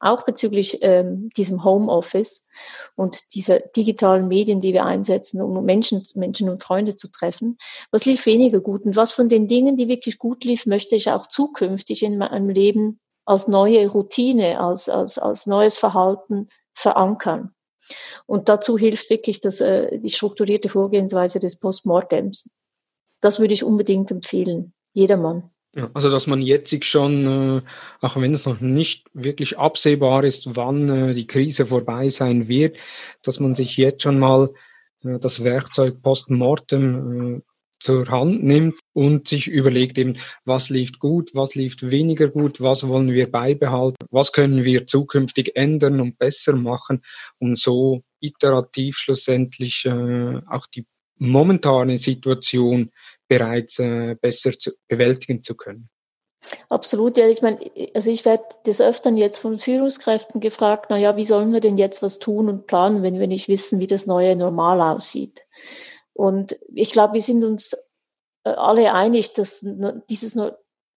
[0.00, 2.46] Auch bezüglich ähm, diesem Homeoffice
[2.94, 7.58] und dieser digitalen Medien, die wir einsetzen, um Menschen, Menschen und Freunde zu treffen.
[7.90, 8.84] Was lief weniger gut?
[8.84, 12.48] Und was von den Dingen, die wirklich gut lief, möchte ich auch zukünftig in meinem
[12.48, 17.52] Leben als neue Routine, als, als, als neues Verhalten verankern?
[18.26, 22.50] Und dazu hilft wirklich das, äh, die strukturierte Vorgehensweise des Postmortems.
[23.20, 25.50] Das würde ich unbedingt empfehlen, jedermann.
[25.74, 27.62] Ja, also dass man jetzt schon, äh,
[28.00, 32.80] auch wenn es noch nicht wirklich absehbar ist, wann äh, die Krise vorbei sein wird,
[33.22, 34.50] dass man sich jetzt schon mal
[35.04, 37.40] äh, das Werkzeug Postmortem äh,
[37.80, 42.86] zur Hand nimmt und sich überlegt eben, was lief gut, was lief weniger gut, was
[42.88, 47.02] wollen wir beibehalten, was können wir zukünftig ändern und besser machen,
[47.38, 50.86] um so iterativ schlussendlich äh, auch die
[51.18, 52.90] momentane Situation
[53.28, 55.88] bereits äh, besser zu, bewältigen zu können.
[56.68, 57.26] Absolut, ja.
[57.28, 57.58] Ich meine,
[57.94, 61.78] also ich werde des Öfteren jetzt von Führungskräften gefragt, na ja, wie sollen wir denn
[61.78, 65.42] jetzt was tun und planen, wenn wir nicht wissen, wie das neue Normal aussieht?
[66.18, 67.74] Und ich glaube, wir sind uns
[68.42, 69.64] äh, alle einig, dass
[70.10, 70.36] dieses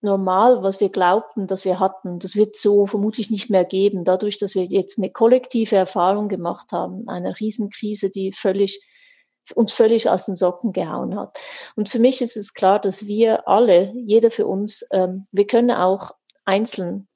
[0.02, 4.04] Normal, was wir glaubten, dass wir hatten, das wird so vermutlich nicht mehr geben.
[4.04, 8.84] Dadurch, dass wir jetzt eine kollektive Erfahrung gemacht haben, eine Riesenkrise, die völlig
[9.54, 11.38] uns völlig aus den Socken gehauen hat.
[11.76, 15.72] Und für mich ist es klar, dass wir alle, jeder für uns, ähm, wir können
[15.72, 16.12] auch
[16.46, 17.08] einzeln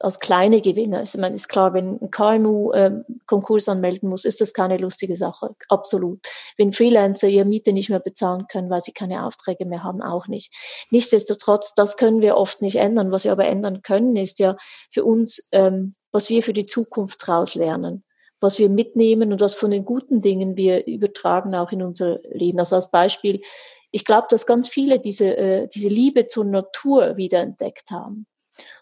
[0.00, 1.02] als kleine Gewinner.
[1.02, 5.14] Ich meine, ist klar, wenn ein KMU ähm, Konkurs anmelden muss, ist das keine lustige
[5.14, 5.54] Sache.
[5.68, 6.26] Absolut.
[6.56, 10.26] Wenn Freelancer ihre Miete nicht mehr bezahlen können, weil sie keine Aufträge mehr haben, auch
[10.26, 10.52] nicht.
[10.90, 13.12] Nichtsdestotrotz, das können wir oft nicht ändern.
[13.12, 14.56] Was wir aber ändern können, ist ja
[14.90, 18.04] für uns, ähm, was wir für die Zukunft daraus lernen
[18.42, 22.58] was wir mitnehmen und was von den guten Dingen wir übertragen auch in unser Leben.
[22.58, 23.42] Also als Beispiel,
[23.90, 28.26] ich glaube, dass ganz viele diese, äh, diese Liebe zur Natur wiederentdeckt haben.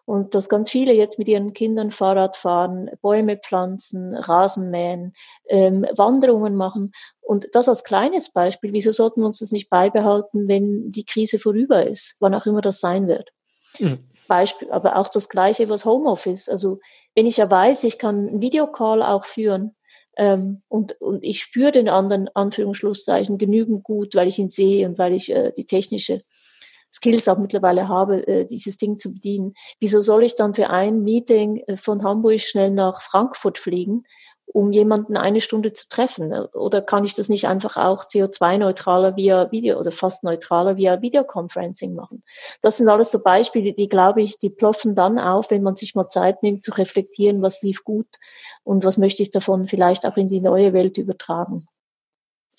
[0.05, 5.12] Und dass ganz viele jetzt mit ihren Kindern Fahrrad fahren, Bäume pflanzen, Rasen mähen,
[5.49, 6.93] ähm, Wanderungen machen.
[7.21, 11.38] Und das als kleines Beispiel, wieso sollten wir uns das nicht beibehalten, wenn die Krise
[11.38, 13.31] vorüber ist, wann auch immer das sein wird?
[13.79, 13.99] Mhm.
[14.29, 16.49] Beispiel, aber auch das Gleiche, was Homeoffice.
[16.49, 16.79] Also
[17.14, 19.75] wenn ich ja weiß, ich kann einen Videocall auch führen,
[20.19, 24.99] ähm, und, und ich spüre den anderen Anführungsschlusszeichen genügend gut, weil ich ihn sehe und
[24.99, 26.23] weil ich äh, die technische
[26.92, 29.55] Skills auch mittlerweile habe, äh, dieses Ding zu bedienen.
[29.81, 34.05] Wieso soll ich dann für ein Meeting äh, von Hamburg schnell nach Frankfurt fliegen,
[34.46, 36.33] um jemanden eine Stunde zu treffen?
[36.33, 41.94] Oder kann ich das nicht einfach auch CO2-neutraler via Video oder fast neutraler via Videoconferencing
[41.94, 42.24] machen?
[42.62, 45.94] Das sind alles so Beispiele, die, glaube ich, die ploffen dann auf, wenn man sich
[45.94, 48.09] mal Zeit nimmt zu reflektieren, was lief gut
[48.64, 51.68] und was möchte ich davon vielleicht auch in die neue Welt übertragen.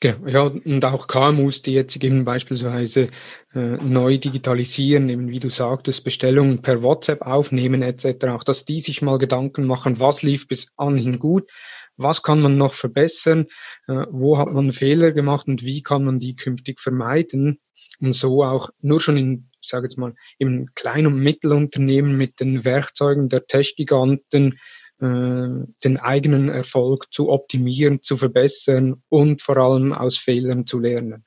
[0.02, 3.10] Genau, ja, und auch KMUs, die jetzt eben beispielsweise
[3.54, 8.80] äh, neu digitalisieren, eben wie du sagtest, Bestellungen per WhatsApp aufnehmen etc., auch dass die
[8.80, 11.52] sich mal Gedanken machen, was lief bis anhin gut,
[11.98, 13.48] was kann man noch verbessern,
[13.88, 17.60] äh, wo hat man Fehler gemacht und wie kann man die künftig vermeiden,
[18.00, 22.40] um so auch nur schon in, ich sage jetzt mal, im Klein- und Mittelunternehmen mit
[22.40, 24.58] den Werkzeugen der Tech-Giganten
[25.02, 31.26] den eigenen Erfolg zu optimieren, zu verbessern und vor allem aus Fehlern zu lernen.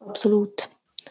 [0.00, 0.68] Absolut.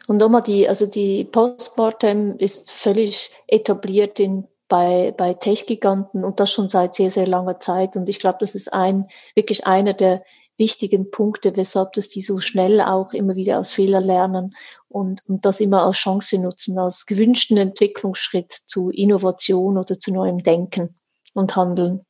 [0.08, 6.52] Und nochmal die, also die Postmortem ist völlig etabliert in bei, bei Tech-Giganten und das
[6.52, 7.96] schon seit sehr, sehr langer Zeit.
[7.96, 10.24] Und ich glaube, das ist ein, wirklich einer der
[10.58, 14.56] wichtigen Punkte, weshalb das die so schnell auch immer wieder aus Fehler lernen
[14.88, 20.40] und, und das immer als Chance nutzen, als gewünschten Entwicklungsschritt zu Innovation oder zu neuem
[20.40, 20.99] Denken
[21.34, 22.02] und Handeln.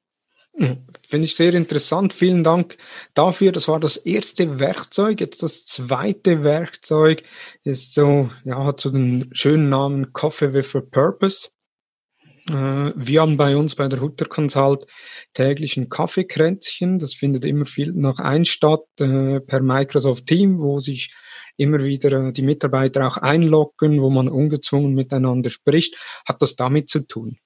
[0.55, 2.13] Hm, finde ich sehr interessant.
[2.13, 2.77] Vielen Dank
[3.13, 3.51] dafür.
[3.51, 5.21] Das war das erste Werkzeug.
[5.21, 7.23] Jetzt das zweite Werkzeug
[7.63, 11.49] ist so, ja, hat so den schönen Namen Coffee with a Purpose.
[12.49, 14.86] Äh, wir haben bei uns bei der Hutter Consult
[15.34, 16.99] täglich ein Kaffeekränzchen.
[16.99, 21.13] Das findet immer viel nach ein statt äh, per Microsoft Team, wo sich
[21.58, 25.95] immer wieder äh, die Mitarbeiter auch einloggen, wo man ungezwungen miteinander spricht.
[26.27, 27.38] Hat das damit zu tun?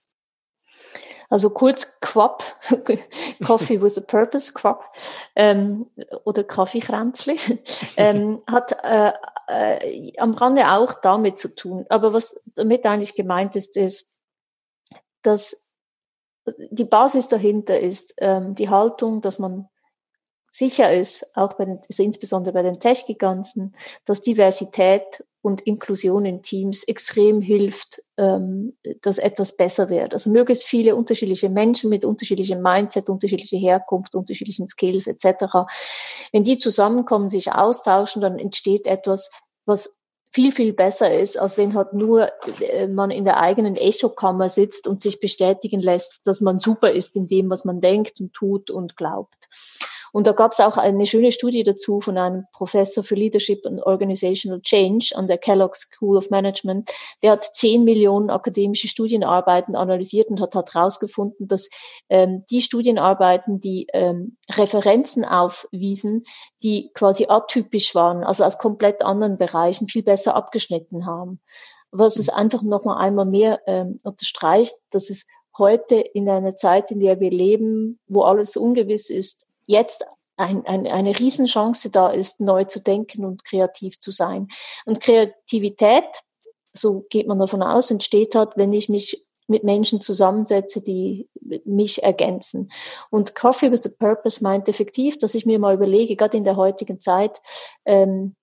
[1.34, 2.44] Also kurz Quap,
[3.44, 4.96] Coffee with a Purpose, Quap,
[5.36, 5.90] ähm,
[6.26, 7.40] oder Kaffeekränzli,
[7.98, 9.14] ähm, hat äh,
[9.48, 11.88] äh, am Rande auch damit zu tun.
[11.90, 14.12] Aber was damit eigentlich gemeint ist, ist,
[15.24, 15.72] dass
[16.70, 19.68] die Basis dahinter ist ähm, die Haltung, dass man
[20.54, 23.74] sicher ist, auch bei den, also insbesondere bei den Tech-Giganten,
[24.06, 30.14] dass Diversität und Inklusion in Teams extrem hilft, ähm, dass etwas besser wird.
[30.14, 35.66] Also möglichst viele unterschiedliche Menschen mit unterschiedlichem Mindset, unterschiedlicher Herkunft, unterschiedlichen Skills etc.
[36.32, 39.32] Wenn die zusammenkommen, sich austauschen, dann entsteht etwas,
[39.66, 39.98] was
[40.30, 44.88] viel, viel besser ist, als wenn halt nur äh, man in der eigenen Echokammer sitzt
[44.88, 48.70] und sich bestätigen lässt, dass man super ist in dem, was man denkt und tut
[48.70, 49.50] und glaubt.
[50.14, 53.82] Und da gab es auch eine schöne Studie dazu von einem Professor für Leadership and
[53.82, 56.92] Organizational Change an der Kellogg School of Management.
[57.24, 61.68] Der hat zehn Millionen akademische Studienarbeiten analysiert und hat herausgefunden, dass
[62.10, 66.26] ähm, die Studienarbeiten, die ähm, Referenzen aufwiesen,
[66.62, 71.42] die quasi atypisch waren, also aus komplett anderen Bereichen viel besser abgeschnitten haben.
[71.90, 75.26] Was es einfach noch mal einmal mehr ähm, unterstreicht, dass es
[75.58, 80.88] heute in einer Zeit, in der wir leben, wo alles ungewiss ist, jetzt ein, ein,
[80.88, 84.48] eine Riesenchance da ist, neu zu denken und kreativ zu sein.
[84.86, 86.06] Und Kreativität,
[86.72, 91.30] so geht man davon aus, entsteht halt, wenn ich mich mit Menschen zusammensetze, die
[91.66, 92.72] mich ergänzen.
[93.10, 96.56] Und Coffee with a Purpose meint effektiv, dass ich mir mal überlege, gerade in der
[96.56, 97.42] heutigen Zeit,
[97.86, 98.36] ähm,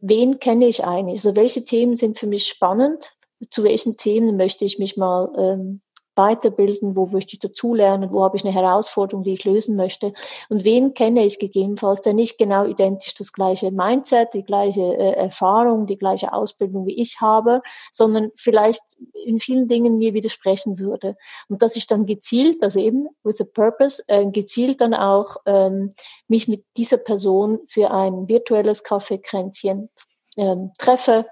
[0.00, 1.24] wen kenne ich eigentlich?
[1.24, 3.16] Also welche Themen sind für mich spannend?
[3.50, 5.80] Zu welchen Themen möchte ich mich mal ähm,
[6.14, 10.12] weiterbilden, wo möchte ich dazulernen, wo habe ich eine Herausforderung, die ich lösen möchte
[10.48, 15.12] und wen kenne ich gegebenenfalls, der nicht genau identisch das gleiche Mindset, die gleiche äh,
[15.12, 18.82] Erfahrung, die gleiche Ausbildung wie ich habe, sondern vielleicht
[19.24, 21.16] in vielen Dingen mir widersprechen würde.
[21.48, 25.94] Und dass ich dann gezielt, also eben with a purpose, äh, gezielt dann auch ähm,
[26.28, 29.88] mich mit dieser Person für ein virtuelles Kaffeekränzchen
[30.36, 31.26] ähm, treffe,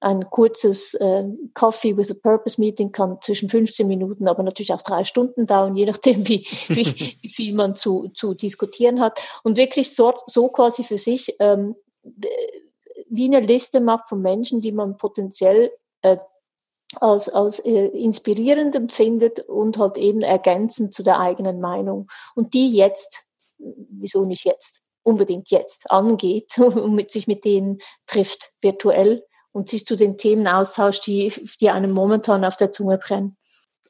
[0.00, 4.82] ein kurzes äh, Coffee with a Purpose Meeting kann zwischen 15 Minuten, aber natürlich auch
[4.82, 9.20] drei Stunden dauern, je nachdem, wie, wie, wie viel man zu, zu diskutieren hat.
[9.42, 11.74] Und wirklich so, so quasi für sich ähm,
[13.10, 15.70] wie eine Liste macht von Menschen, die man potenziell
[16.02, 16.18] äh,
[16.96, 22.08] als, als äh, inspirierend empfindet und halt eben ergänzend zu der eigenen Meinung.
[22.34, 23.24] Und die jetzt,
[23.58, 29.24] wieso nicht jetzt, unbedingt jetzt angeht und mit sich mit denen trifft, virtuell
[29.58, 33.36] und sich zu den Themen austauscht, die, die einem momentan auf der Zunge brennen.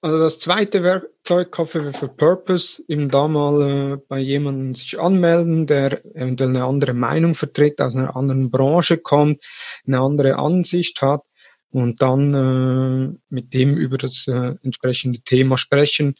[0.00, 5.66] Also das zweite Werkzeug, Coffee for Purpose, eben da mal äh, bei jemandem sich anmelden,
[5.66, 9.44] der eventuell eine andere Meinung vertritt, aus einer anderen Branche kommt,
[9.86, 11.22] eine andere Ansicht hat
[11.70, 16.14] und dann äh, mit dem über das äh, entsprechende Thema sprechen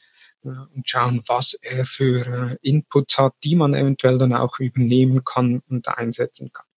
[0.44, 5.24] äh, und schauen, was er für äh, Inputs hat, die man eventuell dann auch übernehmen
[5.24, 6.67] kann und einsetzen kann.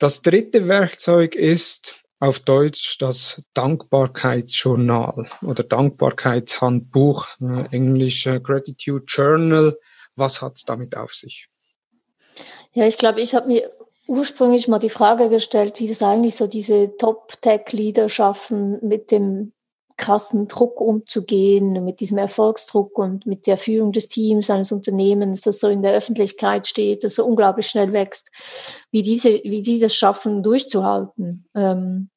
[0.00, 9.78] Das dritte Werkzeug ist auf Deutsch das Dankbarkeitsjournal oder Dankbarkeitshandbuch, äh, Englisch äh, Gratitude Journal.
[10.16, 11.48] Was hat es damit auf sich?
[12.72, 13.70] Ja, ich glaube, ich habe mir
[14.06, 19.52] ursprünglich mal die Frage gestellt, wie das eigentlich so diese Top-Tech-Leader schaffen, mit dem
[20.00, 25.60] krassen Druck umzugehen, mit diesem Erfolgsdruck und mit der Führung des Teams eines Unternehmens, das
[25.60, 28.30] so in der Öffentlichkeit steht, das so unglaublich schnell wächst,
[28.90, 32.08] wie diese, wie die das schaffen, durchzuhalten ähm,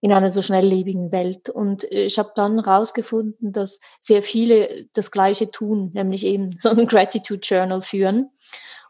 [0.00, 1.48] in einer so schnelllebigen Welt.
[1.48, 6.86] Und ich habe dann herausgefunden, dass sehr viele das Gleiche tun, nämlich eben so ein
[6.86, 8.30] Gratitude Journal führen.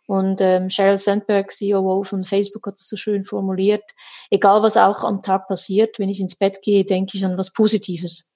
[0.07, 3.85] Und ähm, Sheryl Sandberg, CEO von Facebook, hat das so schön formuliert.
[4.31, 7.53] Egal, was auch am Tag passiert, wenn ich ins Bett gehe, denke ich an was
[7.53, 8.30] Positives.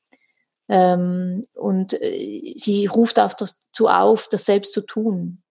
[0.68, 5.42] Ähm, und äh, sie ruft auch dazu auf, das selbst zu tun.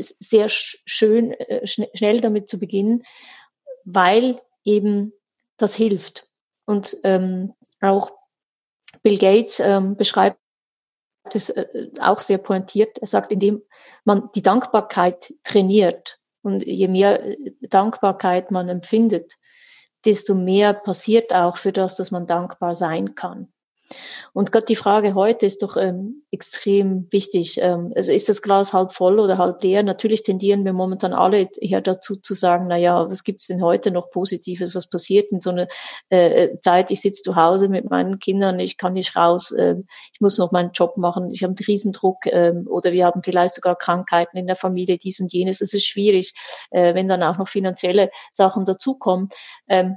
[0.00, 3.04] Sehr schön, äh, schn schnell damit zu beginnen,
[3.84, 5.12] weil eben
[5.56, 6.28] das hilft.
[6.64, 8.12] Und ähm, auch
[9.02, 10.38] Bill Gates ähm, beschreibt
[11.32, 12.98] es äh, auch sehr pointiert.
[12.98, 13.62] Er sagt, indem
[14.04, 19.34] man die Dankbarkeit trainiert und je mehr äh, Dankbarkeit man empfindet,
[20.04, 23.52] desto mehr passiert auch für das, dass man dankbar sein kann.
[24.32, 27.58] Und gerade die Frage heute ist doch ähm, extrem wichtig.
[27.60, 29.82] Ähm, also ist das Glas halb voll oder halb leer?
[29.82, 33.90] Natürlich tendieren wir momentan alle eher dazu zu sagen, na ja, was gibt's denn heute
[33.90, 34.74] noch Positives?
[34.74, 35.68] Was passiert in so einer
[36.08, 36.90] äh, Zeit?
[36.90, 39.76] Ich sitze zu Hause mit meinen Kindern, ich kann nicht raus, äh,
[40.12, 43.54] ich muss noch meinen Job machen, ich habe einen Riesendruck äh, oder wir haben vielleicht
[43.54, 45.60] sogar Krankheiten in der Familie, dies und jenes.
[45.60, 46.34] Es ist schwierig,
[46.70, 49.28] äh, wenn dann auch noch finanzielle Sachen dazukommen.
[49.68, 49.96] Ähm,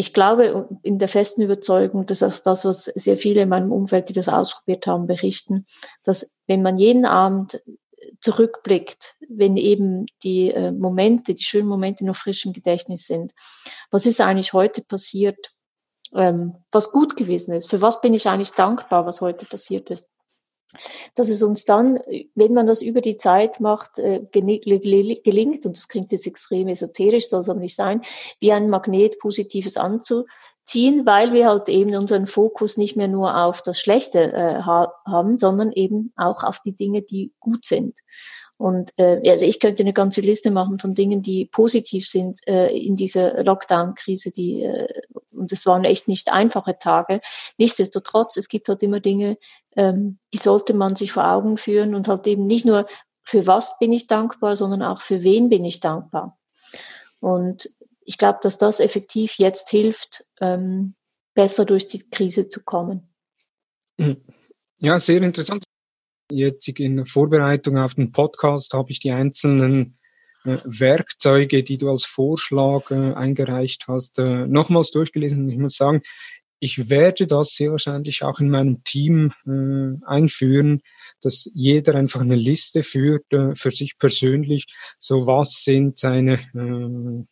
[0.00, 4.08] ich glaube in der festen Überzeugung, dass das, das, was sehr viele in meinem Umfeld,
[4.08, 5.66] die das ausprobiert haben, berichten,
[6.04, 7.62] dass wenn man jeden Abend
[8.22, 13.32] zurückblickt, wenn eben die äh, Momente, die schönen Momente noch frisch im Gedächtnis sind,
[13.90, 15.52] was ist eigentlich heute passiert,
[16.14, 20.08] ähm, was gut gewesen ist, für was bin ich eigentlich dankbar, was heute passiert ist
[21.14, 21.98] dass es uns dann,
[22.34, 27.28] wenn man das über die Zeit macht, äh, gelingt, und das klingt jetzt extrem esoterisch,
[27.28, 28.02] soll es aber nicht sein,
[28.38, 33.62] wie ein Magnet Positives anzuziehen, weil wir halt eben unseren Fokus nicht mehr nur auf
[33.62, 37.98] das Schlechte äh, haben, sondern eben auch auf die Dinge, die gut sind.
[38.60, 42.68] Und äh, also ich könnte eine ganze Liste machen von Dingen, die positiv sind äh,
[42.68, 44.86] in dieser Lockdown-Krise, die äh,
[45.40, 47.20] und es waren echt nicht einfache Tage.
[47.58, 49.38] Nichtsdestotrotz, es gibt halt immer Dinge,
[49.76, 52.86] ähm, die sollte man sich vor Augen führen und halt eben nicht nur
[53.22, 56.38] für was bin ich dankbar, sondern auch für wen bin ich dankbar.
[57.20, 57.70] Und
[58.04, 60.94] ich glaube, dass das effektiv jetzt hilft, ähm,
[61.34, 63.14] besser durch die Krise zu kommen.
[64.78, 65.64] Ja, sehr interessant.
[66.30, 69.99] Jetzt in Vorbereitung auf den Podcast habe ich die einzelnen
[70.44, 75.48] Werkzeuge, die du als Vorschlag äh, eingereicht hast, äh, nochmals durchgelesen.
[75.48, 76.02] Ich muss sagen,
[76.60, 80.82] ich werde das sehr wahrscheinlich auch in meinem Team äh, einführen,
[81.22, 84.66] dass jeder einfach eine Liste führt äh, für sich persönlich.
[84.98, 87.24] So was sind seine äh,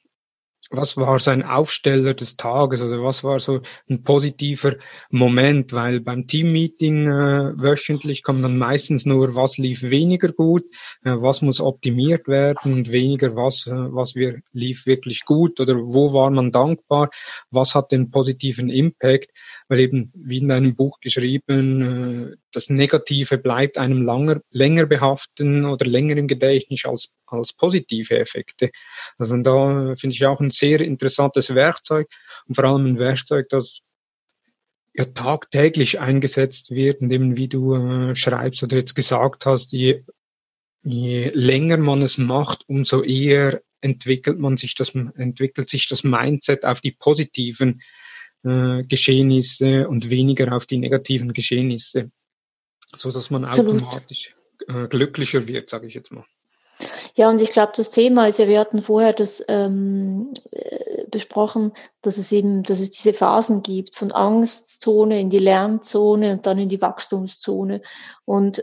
[0.70, 4.76] was war sein Aufsteller des Tages oder was war so ein positiver
[5.10, 5.72] Moment?
[5.72, 10.64] Weil beim Teammeeting äh, wöchentlich kommt dann meistens nur, was lief weniger gut,
[11.04, 15.74] äh, was muss optimiert werden und weniger, was, äh, was wir, lief wirklich gut oder
[15.76, 17.08] wo war man dankbar,
[17.50, 19.30] was hat den positiven Impact,
[19.68, 25.66] weil eben, wie in deinem Buch geschrieben, äh, das Negative bleibt einem langer, länger behaften
[25.66, 28.70] oder länger im Gedächtnis als, als positive Effekte.
[29.18, 32.08] Also da finde ich auch ein sehr interessantes Werkzeug
[32.46, 33.80] und vor allem ein Werkzeug, das
[34.94, 40.02] ja tagtäglich eingesetzt wird, indem wie du äh, schreibst oder jetzt gesagt hast, je,
[40.82, 46.64] je länger man es macht, umso eher entwickelt man sich das, entwickelt sich das Mindset
[46.64, 47.80] auf die positiven
[48.44, 52.10] äh, Geschehnisse und weniger auf die negativen Geschehnisse
[52.96, 53.82] so dass man Absolut.
[53.82, 54.34] automatisch
[54.68, 56.24] äh, glücklicher wird, sage ich jetzt mal.
[57.14, 61.72] Ja, und ich glaube, das Thema ist ja, wir hatten vorher das ähm, äh, besprochen,
[62.02, 66.58] dass es eben, dass es diese Phasen gibt, von Angstzone in die Lernzone und dann
[66.58, 67.82] in die Wachstumszone.
[68.24, 68.62] Und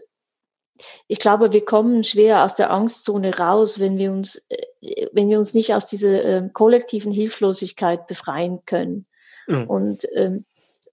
[1.07, 5.37] ich glaube, wir kommen schwer aus der Angstzone raus, wenn wir uns, äh, wenn wir
[5.37, 9.07] uns nicht aus dieser äh, kollektiven Hilflosigkeit befreien können.
[9.47, 9.67] Mhm.
[9.67, 10.45] Und ähm,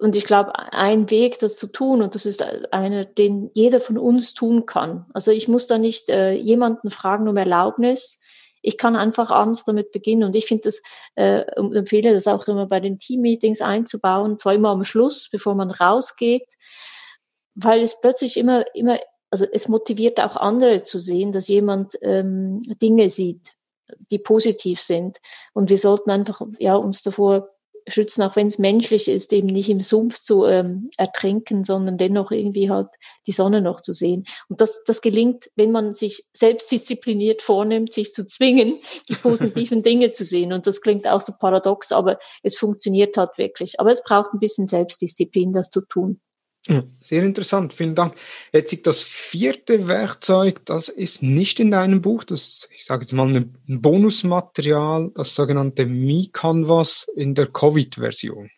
[0.02, 2.42] und ich glaube, ein Weg, das zu tun, und das ist
[2.72, 5.06] einer, den jeder von uns tun kann.
[5.14, 8.20] Also ich muss da nicht äh, jemanden fragen um Erlaubnis.
[8.62, 10.24] Ich kann einfach abends damit beginnen.
[10.24, 10.82] Und ich finde das,
[11.14, 15.70] äh, empfehle das auch immer bei den Team-Meetings einzubauen, zwar immer am Schluss, bevor man
[15.70, 16.48] rausgeht,
[17.54, 18.98] weil es plötzlich immer, immer,
[19.30, 23.52] also es motiviert auch andere zu sehen, dass jemand ähm, Dinge sieht,
[24.10, 25.18] die positiv sind.
[25.52, 27.51] Und wir sollten einfach ja uns davor
[27.88, 32.30] schützen, auch wenn es menschlich ist, eben nicht im Sumpf zu ähm, ertrinken, sondern dennoch
[32.30, 32.88] irgendwie halt
[33.26, 34.24] die Sonne noch zu sehen.
[34.48, 38.78] Und das, das gelingt, wenn man sich selbstdiszipliniert vornimmt, sich zu zwingen,
[39.08, 40.52] die positiven Dinge zu sehen.
[40.52, 43.80] Und das klingt auch so paradox, aber es funktioniert halt wirklich.
[43.80, 46.20] Aber es braucht ein bisschen Selbstdisziplin, das zu tun.
[47.00, 48.14] Sehr interessant, vielen Dank.
[48.52, 53.26] Jetzt das vierte Werkzeug, das ist nicht in deinem Buch, das ich sage jetzt mal
[53.26, 58.48] ein Bonusmaterial, das sogenannte Mi Canvas in der Covid-Version.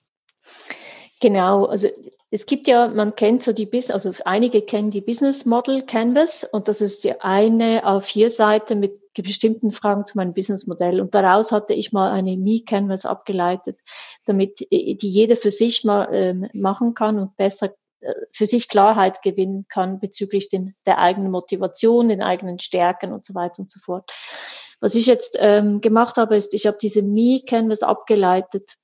[1.20, 1.88] Genau, also
[2.30, 6.44] es gibt ja, man kennt so die Business, also einige kennen die Business Model Canvas
[6.44, 11.00] und das ist die eine A4-Seite mit bestimmten Fragen zu meinem Businessmodell.
[11.00, 13.78] Und daraus hatte ich mal eine Mi-Canvas abgeleitet,
[14.26, 17.72] damit äh, die jeder für sich mal ähm, machen kann und besser
[18.30, 23.34] für sich Klarheit gewinnen kann bezüglich den, der eigenen Motivation, den eigenen Stärken und so
[23.34, 24.10] weiter und so fort.
[24.80, 28.76] Was ich jetzt ähm, gemacht habe, ist, ich habe diese Me-Canvas abgeleitet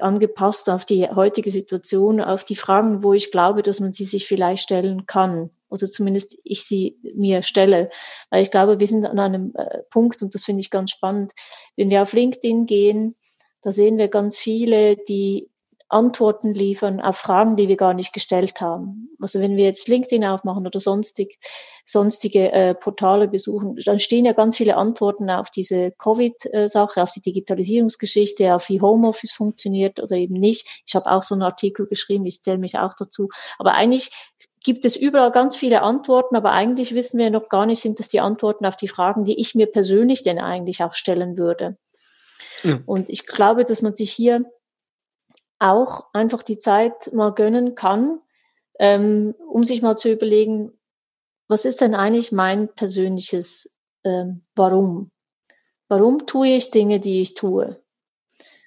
[0.00, 4.26] angepasst auf die heutige Situation, auf die Fragen, wo ich glaube, dass man sie sich
[4.26, 5.50] vielleicht stellen kann.
[5.68, 7.90] Oder zumindest ich sie mir stelle.
[8.30, 11.32] Weil ich glaube, wir sind an einem äh, Punkt, und das finde ich ganz spannend,
[11.76, 13.14] wenn wir auf LinkedIn gehen,
[13.62, 15.48] da sehen wir ganz viele, die
[15.90, 19.10] Antworten liefern auf Fragen, die wir gar nicht gestellt haben.
[19.20, 21.38] Also wenn wir jetzt LinkedIn aufmachen oder sonstig,
[21.84, 27.20] sonstige äh, Portale besuchen, dann stehen ja ganz viele Antworten auf diese Covid-Sache, auf die
[27.20, 30.82] Digitalisierungsgeschichte, auf wie Homeoffice funktioniert oder eben nicht.
[30.86, 33.28] Ich habe auch so einen Artikel geschrieben, ich zähle mich auch dazu.
[33.58, 34.10] Aber eigentlich
[34.62, 38.08] gibt es überall ganz viele Antworten, aber eigentlich wissen wir noch gar nicht, sind das
[38.08, 41.76] die Antworten auf die Fragen, die ich mir persönlich denn eigentlich auch stellen würde.
[42.62, 42.78] Ja.
[42.86, 44.44] Und ich glaube, dass man sich hier
[45.60, 48.20] auch einfach die Zeit mal gönnen kann,
[48.78, 50.72] ähm, um sich mal zu überlegen,
[51.48, 55.10] was ist denn eigentlich mein persönliches ähm, Warum?
[55.88, 57.80] Warum tue ich Dinge, die ich tue?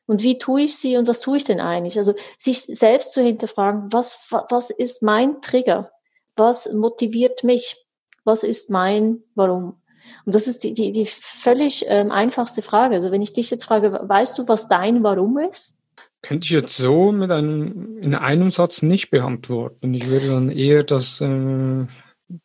[0.06, 1.98] Und wie tue ich sie und was tue ich denn eigentlich?
[1.98, 5.92] Also sich selbst zu hinterfragen, was, was ist mein Trigger?
[6.36, 7.86] Was motiviert mich?
[8.26, 9.82] Was ist mein Warum?
[10.26, 12.96] Und das ist die, die, die völlig ähm, einfachste Frage.
[12.96, 15.80] Also wenn ich dich jetzt frage, weißt du, was dein Warum ist?
[16.24, 19.94] Könnte ich jetzt so mit einem, in einem Satz nicht beantworten.
[19.94, 21.86] Ich würde dann eher das, äh,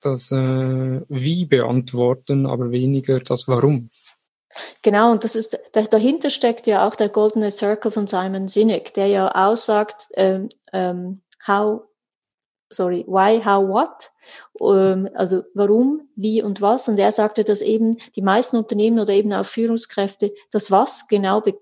[0.01, 3.89] das äh, Wie beantworten, aber weniger das Warum.
[4.83, 9.07] Genau, und das ist, dahinter steckt ja auch der Goldene Circle von Simon Sinek, der
[9.07, 11.83] ja aussagt, ähm, ähm, how
[12.71, 14.11] sorry, why, how, what,
[14.61, 16.89] ähm, also warum, wie und was.
[16.89, 21.41] Und er sagte, dass eben die meisten Unternehmen oder eben auch Führungskräfte das Was genau
[21.41, 21.55] be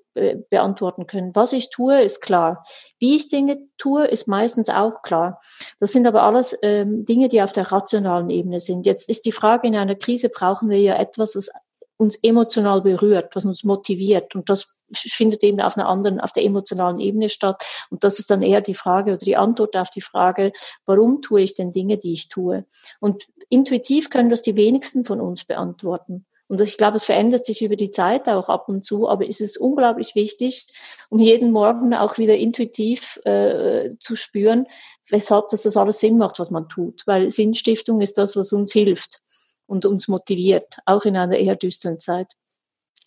[0.49, 1.35] beantworten können.
[1.35, 2.65] Was ich tue, ist klar.
[2.99, 5.39] Wie ich Dinge tue, ist meistens auch klar.
[5.79, 8.87] Das sind aber alles ähm, Dinge, die auf der rationalen Ebene sind.
[8.87, 11.51] Jetzt ist die Frage, in einer Krise brauchen wir ja etwas, was
[11.99, 14.35] uns emotional berührt, was uns motiviert.
[14.35, 17.63] Und das findet eben auf einer anderen, auf der emotionalen Ebene statt.
[17.91, 20.53] Und das ist dann eher die Frage oder die Antwort auf die Frage,
[20.85, 22.65] warum tue ich denn Dinge, die ich tue?
[23.01, 26.27] Und intuitiv können das die wenigsten von uns beantworten.
[26.49, 29.41] Und ich glaube, es verändert sich über die Zeit auch ab und zu, aber es
[29.41, 30.67] ist unglaublich wichtig,
[31.09, 34.67] um jeden Morgen auch wieder intuitiv äh, zu spüren,
[35.09, 37.03] weshalb das, das alles Sinn macht, was man tut.
[37.07, 39.21] Weil Sinnstiftung ist das, was uns hilft
[39.67, 42.35] und uns motiviert, auch in einer eher düsteren Zeit.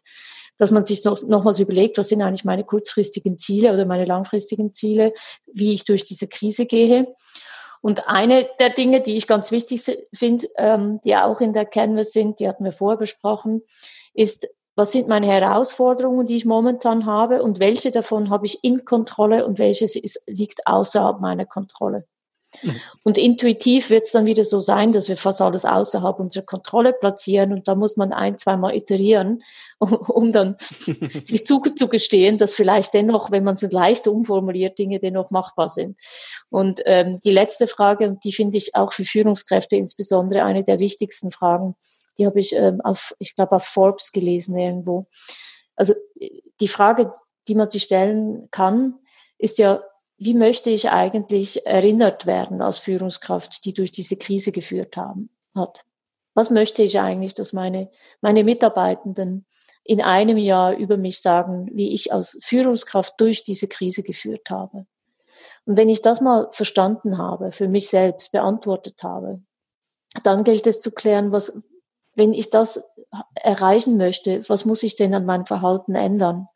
[0.57, 4.73] dass man sich noch, nochmals überlegt, was sind eigentlich meine kurzfristigen Ziele oder meine langfristigen
[4.73, 5.13] Ziele,
[5.51, 7.13] wie ich durch diese Krise gehe.
[7.81, 9.83] Und eine der Dinge, die ich ganz wichtig
[10.13, 13.61] finde, ähm, die auch in der Canvas sind, die hatten wir vorher besprochen,
[14.13, 18.85] ist was sind meine Herausforderungen, die ich momentan habe und welche davon habe ich in
[18.85, 22.05] Kontrolle und welches ist, liegt außerhalb meiner Kontrolle.
[22.61, 22.79] Mhm.
[23.03, 26.93] Und intuitiv wird es dann wieder so sein, dass wir fast alles außerhalb unserer Kontrolle
[26.93, 29.43] platzieren und da muss man ein, zweimal iterieren,
[29.79, 35.31] um, um dann sich zugestehen, dass vielleicht dennoch, wenn man es leicht umformuliert, Dinge dennoch
[35.31, 35.97] machbar sind.
[36.49, 40.79] Und ähm, die letzte Frage, und die finde ich auch für Führungskräfte insbesondere eine der
[40.79, 41.75] wichtigsten Fragen,
[42.17, 45.07] die habe ich ähm, auf, ich glaube, auf Forbes gelesen irgendwo.
[45.75, 45.93] Also
[46.59, 47.11] die Frage,
[47.47, 48.99] die man sich stellen kann,
[49.37, 49.83] ist ja,
[50.23, 55.85] wie möchte ich eigentlich erinnert werden als Führungskraft, die durch diese Krise geführt haben, hat?
[56.33, 59.45] Was möchte ich eigentlich, dass meine, meine Mitarbeitenden
[59.83, 64.85] in einem Jahr über mich sagen, wie ich als Führungskraft durch diese Krise geführt habe?
[65.65, 69.41] Und wenn ich das mal verstanden habe, für mich selbst beantwortet habe,
[70.23, 71.63] dann gilt es zu klären, was,
[72.15, 72.93] wenn ich das
[73.35, 76.47] erreichen möchte, was muss ich denn an meinem Verhalten ändern,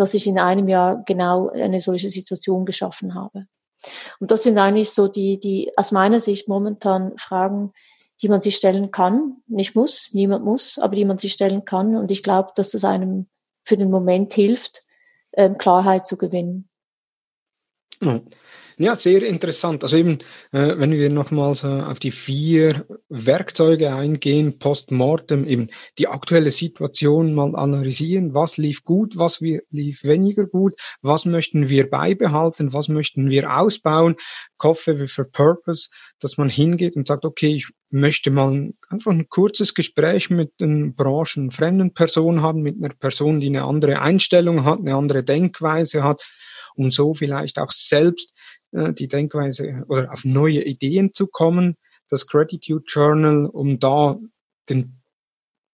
[0.00, 3.46] dass ich in einem Jahr genau eine solche Situation geschaffen habe?
[4.18, 7.72] Und das sind eigentlich so die, die aus meiner Sicht momentan Fragen,
[8.22, 9.36] die man sich stellen kann.
[9.46, 11.96] Nicht muss, niemand muss, aber die man sich stellen kann.
[11.96, 13.28] Und ich glaube, dass das einem
[13.64, 14.82] für den Moment hilft,
[15.32, 16.68] ähm, Klarheit zu gewinnen.
[18.82, 19.82] Ja, sehr interessant.
[19.82, 20.20] Also eben,
[20.52, 25.68] äh, wenn wir nochmals äh, auf die vier Werkzeuge eingehen, postmortem, eben
[25.98, 31.68] die aktuelle Situation mal analysieren, was lief gut, was wir, lief weniger gut, was möchten
[31.68, 34.16] wir beibehalten, was möchten wir ausbauen,
[34.56, 39.74] Coffee for Purpose, dass man hingeht und sagt, okay, ich möchte mal einfach ein kurzes
[39.74, 44.94] Gespräch mit einer branchenfremden Person haben, mit einer Person, die eine andere Einstellung hat, eine
[44.94, 46.22] andere Denkweise hat,
[46.76, 48.32] um so vielleicht auch selbst
[48.72, 51.76] äh, die Denkweise oder auf neue Ideen zu kommen.
[52.08, 54.18] Das Gratitude Journal, um da
[54.68, 55.00] den,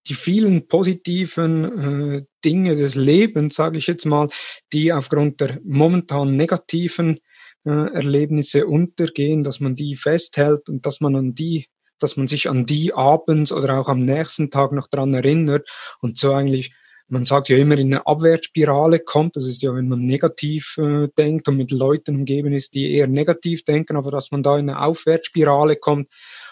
[0.07, 4.29] die vielen positiven äh, Dinge des Lebens, sage ich jetzt mal,
[4.73, 7.19] die aufgrund der momentan negativen
[7.65, 11.67] äh, Erlebnisse untergehen, dass man die festhält und dass man an die
[11.99, 15.67] dass man sich an die abends oder auch am nächsten Tag noch dran erinnert
[15.99, 16.71] und so eigentlich
[17.09, 19.35] man sagt ja immer in eine Abwärtsspirale kommt.
[19.35, 23.07] Das ist ja, wenn man negativ äh, denkt und mit Leuten umgeben ist, die eher
[23.07, 26.09] negativ denken, aber dass man da in eine Aufwärtsspirale kommt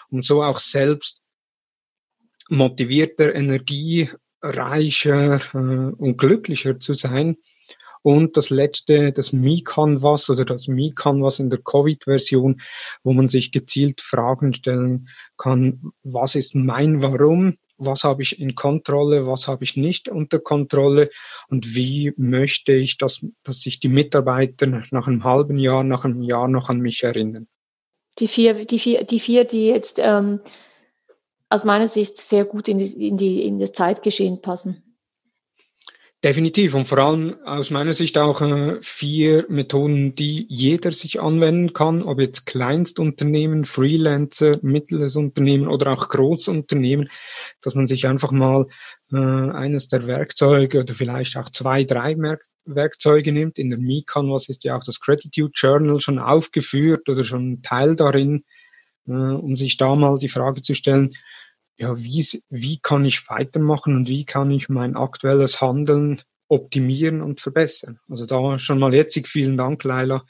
[0.08, 1.20] und so auch selbst
[2.48, 7.36] motivierter, energiereicher äh, und glücklicher zu sein.
[8.02, 12.60] Und das letzte, das Mi-Canvas oder das Mi-Canvas in der Covid-Version,
[13.02, 17.56] wo man sich gezielt Fragen stellen kann, was ist mein Warum?
[17.78, 21.10] Was habe ich in Kontrolle, was habe ich nicht unter Kontrolle
[21.48, 26.22] und wie möchte ich, dass, dass sich die Mitarbeiter nach einem halben Jahr, nach einem
[26.22, 27.46] Jahr noch an mich erinnern.
[28.18, 30.40] Die vier, die vier, die vier, die jetzt ähm,
[31.48, 34.85] aus meiner Sicht sehr gut in, die, in, die, in das Zeitgeschehen passen.
[36.26, 41.72] Definitiv und vor allem aus meiner Sicht auch äh, vier Methoden, die jeder sich anwenden
[41.72, 47.08] kann, ob jetzt Kleinstunternehmen, Freelancer, mittleres Unternehmen oder auch Großunternehmen,
[47.60, 48.66] dass man sich einfach mal
[49.12, 53.56] äh, eines der Werkzeuge oder vielleicht auch zwei, drei Merk Werkzeuge nimmt.
[53.56, 58.42] In der Mi-Canvas ist ja auch das Gratitude Journal schon aufgeführt oder schon Teil darin,
[59.06, 61.12] äh, um sich da mal die Frage zu stellen,
[61.78, 67.40] ja, wie, wie kann ich weitermachen und wie kann ich mein aktuelles Handeln optimieren und
[67.40, 67.98] verbessern.
[68.08, 70.24] Also da schon mal jetzt vielen Dank, Leila,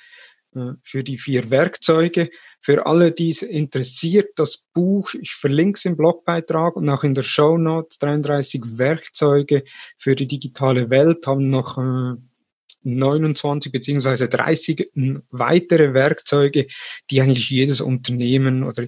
[0.55, 2.31] äh, für die vier Werkzeuge.
[2.61, 7.15] Für alle, die es interessiert, das Buch, ich verlinke es im Blogbeitrag und auch in
[7.15, 9.63] der Show Notes, 33 Werkzeuge
[9.99, 12.17] für die digitale Welt, haben noch äh,
[12.83, 14.91] 29 beziehungsweise 30
[15.31, 16.67] weitere Werkzeuge,
[17.11, 18.87] die eigentlich jedes Unternehmen oder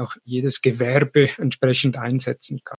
[0.00, 2.78] auch jedes Gewerbe entsprechend einsetzen kann.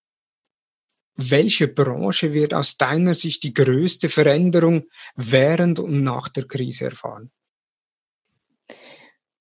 [1.15, 7.31] Welche Branche wird aus deiner Sicht die größte Veränderung während und nach der Krise erfahren?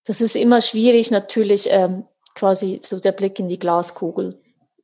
[0.05, 2.05] Das ist immer schwierig, natürlich ähm,
[2.35, 4.31] quasi so der Blick in die Glaskugel.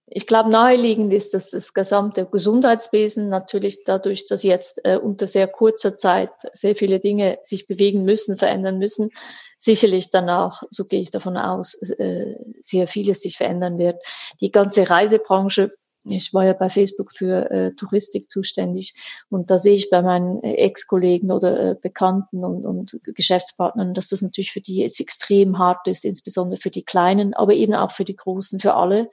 [0.07, 5.49] Ich glaube, naheliegend ist, dass das gesamte Gesundheitswesen natürlich dadurch, dass jetzt äh, unter sehr
[5.49, 9.11] kurzer Zeit sehr viele Dinge sich bewegen müssen, verändern müssen,
[9.57, 14.03] sicherlich danach, so gehe ich davon aus, äh, sehr vieles sich verändern wird.
[14.41, 15.71] Die ganze Reisebranche
[16.07, 18.95] ich war ja bei Facebook für äh, Touristik zuständig
[19.31, 24.09] und da sehe ich bei meinen äh, Ex-Kollegen oder äh, Bekannten und, und Geschäftspartnern, dass
[24.09, 27.91] das natürlich für die jetzt extrem hart ist, insbesondere für die Kleinen, aber eben auch
[27.91, 29.11] für die Großen, für alle,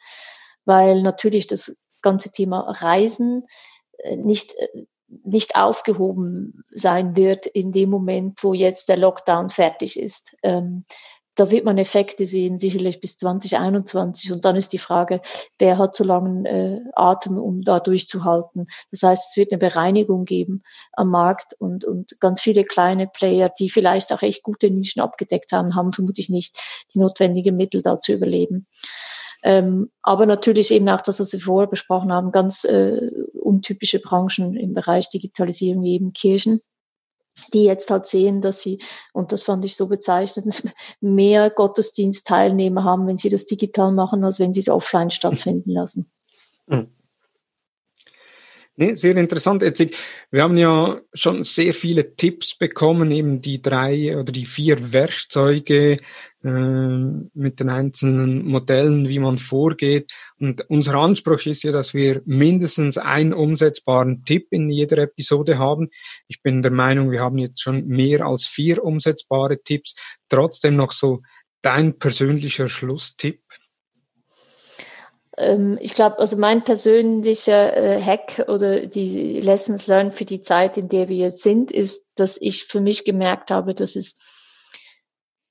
[0.66, 3.46] weil natürlich das ganze Thema Reisen
[4.00, 4.86] äh, nicht äh,
[5.24, 10.38] nicht aufgehoben sein wird in dem Moment, wo jetzt der Lockdown fertig ist.
[10.42, 10.86] Ähm,
[11.36, 14.32] da wird man Effekte sehen, sicherlich bis 2021.
[14.32, 15.22] Und dann ist die Frage,
[15.60, 18.68] wer hat so langen äh, Atem, um da durchzuhalten.
[18.92, 20.62] Das heißt, es wird eine Bereinigung geben
[20.94, 25.54] am Markt und, und ganz viele kleine Player, die vielleicht auch echt gute Nischen abgedeckt
[25.54, 26.60] haben, haben vermutlich nicht
[26.94, 28.68] die notwendigen Mittel da zu überleben.
[29.44, 34.56] Ähm, aber natürlich eben auch das, was wir vorher besprochen haben, ganz äh, untypische Branchen
[34.56, 36.62] im Bereich Digitalisierung, wie eben Kirchen,
[37.54, 38.80] die jetzt halt sehen, dass sie,
[39.14, 40.64] und das fand ich so bezeichnend,
[41.02, 46.12] mehr Gottesdienstteilnehmer haben, wenn sie das digital machen, als wenn sie es offline stattfinden lassen.
[46.68, 46.88] Mhm.
[48.78, 49.62] Nee, sehr interessant.
[49.64, 49.86] Jetzt,
[50.32, 55.98] wir haben ja schon sehr viele Tipps bekommen, eben die drei oder die vier Werkzeuge
[56.44, 60.12] mit den einzelnen Modellen, wie man vorgeht.
[60.40, 65.90] Und unser Anspruch ist ja, dass wir mindestens einen umsetzbaren Tipp in jeder Episode haben.
[66.28, 69.94] Ich bin der Meinung, wir haben jetzt schon mehr als vier umsetzbare Tipps.
[70.30, 71.22] Trotzdem noch so
[71.62, 73.42] dein persönlicher Schlusstipp
[75.38, 80.78] ähm, ich glaube, also mein persönlicher äh, Hack oder die Lessons learned für die Zeit,
[80.78, 84.18] in der wir jetzt sind, ist, dass ich für mich gemerkt habe, dass es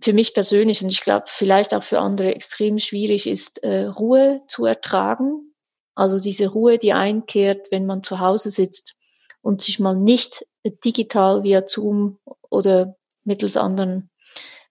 [0.02, 4.42] für mich persönlich und ich glaube vielleicht auch für andere extrem schwierig ist, äh, Ruhe
[4.48, 5.54] zu ertragen.
[5.94, 8.94] Also diese Ruhe, die einkehrt, wenn man zu Hause sitzt
[9.42, 10.46] und sich mal nicht
[10.84, 14.10] digital via Zoom oder mittels anderen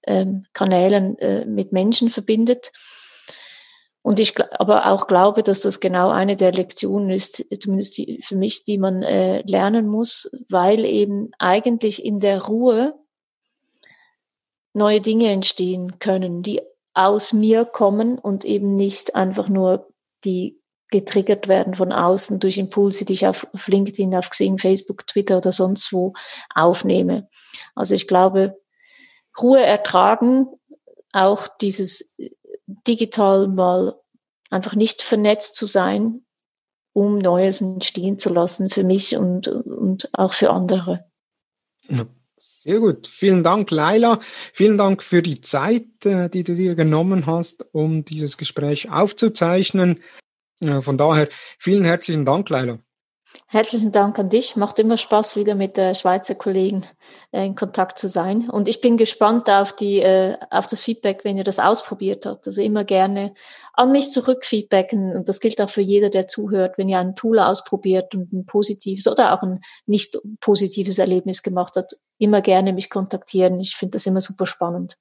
[0.05, 2.71] ähm, Kanälen äh, mit Menschen verbindet.
[4.01, 8.35] Und ich aber auch glaube, dass das genau eine der Lektionen ist, zumindest die, für
[8.35, 12.98] mich, die man äh, lernen muss, weil eben eigentlich in der Ruhe
[14.73, 16.61] neue Dinge entstehen können, die
[16.93, 19.87] aus mir kommen und eben nicht einfach nur
[20.25, 20.59] die
[20.91, 25.51] getriggert werden von außen durch Impulse, die ich auf, LinkedIn, auf Xing, Facebook, Twitter oder
[25.51, 26.13] sonst wo
[26.53, 27.29] aufnehme.
[27.75, 28.59] Also ich glaube,
[29.39, 30.47] Ruhe ertragen,
[31.13, 32.17] auch dieses
[32.87, 33.99] digital mal
[34.49, 36.25] einfach nicht vernetzt zu sein,
[36.93, 41.05] um Neues entstehen zu lassen für mich und, und auch für andere.
[42.69, 43.07] Sehr gut.
[43.07, 44.19] Vielen Dank, Laila.
[44.53, 50.01] Vielen Dank für die Zeit, äh, die du dir genommen hast, um dieses Gespräch aufzuzeichnen.
[50.81, 52.77] Von daher vielen herzlichen Dank, Laila.
[53.51, 54.55] Herzlichen Dank an dich.
[54.55, 56.85] Macht immer Spaß, wieder mit der Schweizer Kollegen
[57.31, 58.47] äh, in Kontakt zu sein.
[58.47, 62.45] Und ich bin gespannt auf die, äh, auf das Feedback, wenn ihr das ausprobiert habt.
[62.45, 63.33] Also immer gerne
[63.73, 65.15] an mich zurückfeedbacken.
[65.15, 66.77] Und das gilt auch für jeder, der zuhört.
[66.77, 71.73] Wenn ihr ein Tool ausprobiert und ein positives oder auch ein nicht positives Erlebnis gemacht
[71.75, 73.59] habt, immer gerne mich kontaktieren.
[73.59, 74.97] Ich finde das immer super spannend.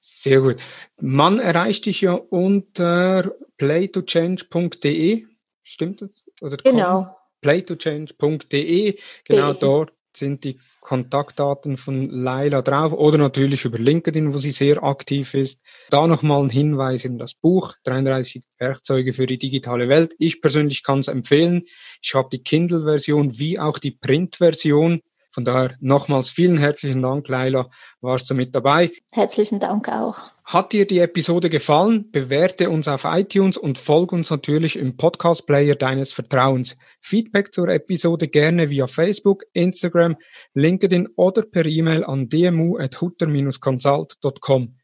[0.00, 0.56] Sehr gut.
[1.00, 5.26] Man erreicht dich ja unter playtochange.de
[5.62, 6.26] Stimmt das?
[6.40, 7.16] Oder genau.
[7.40, 8.98] Playtochange.de.
[9.24, 9.60] Genau De.
[9.60, 15.34] dort sind die Kontaktdaten von Laila drauf oder natürlich über LinkedIn, wo sie sehr aktiv
[15.34, 15.60] ist.
[15.90, 20.14] Da nochmal ein Hinweis in das Buch 33 Werkzeuge für die digitale Welt.
[20.18, 21.62] Ich persönlich kann es empfehlen.
[22.02, 25.00] Ich habe die Kindle-Version wie auch die Print-Version.
[25.30, 27.70] Von daher nochmals vielen herzlichen Dank, Laila,
[28.02, 28.92] warst du mit dabei.
[29.12, 30.31] Herzlichen Dank auch.
[30.44, 32.10] Hat dir die Episode gefallen?
[32.10, 36.74] Bewerte uns auf iTunes und folge uns natürlich im Podcast-Player deines Vertrauens.
[37.00, 40.16] Feedback zur Episode gerne via Facebook, Instagram,
[40.54, 44.74] LinkedIn oder per E-Mail an dmu.hutter-consult.com.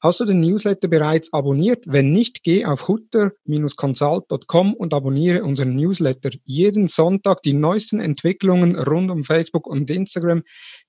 [0.00, 1.82] Hast du den Newsletter bereits abonniert?
[1.84, 6.30] Wenn nicht, geh auf hutter-consult.com und abonniere unseren Newsletter.
[6.44, 10.44] Jeden Sonntag die neuesten Entwicklungen rund um Facebook und Instagram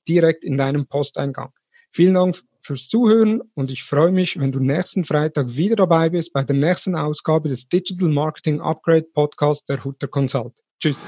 [0.08, 1.50] direkt in deinem Posteingang.
[1.92, 2.40] Vielen Dank
[2.70, 6.56] fürs Zuhören und ich freue mich, wenn du nächsten Freitag wieder dabei bist bei der
[6.56, 10.54] nächsten Ausgabe des Digital Marketing Upgrade Podcast der Hutter Consult.
[10.80, 11.00] Tschüss.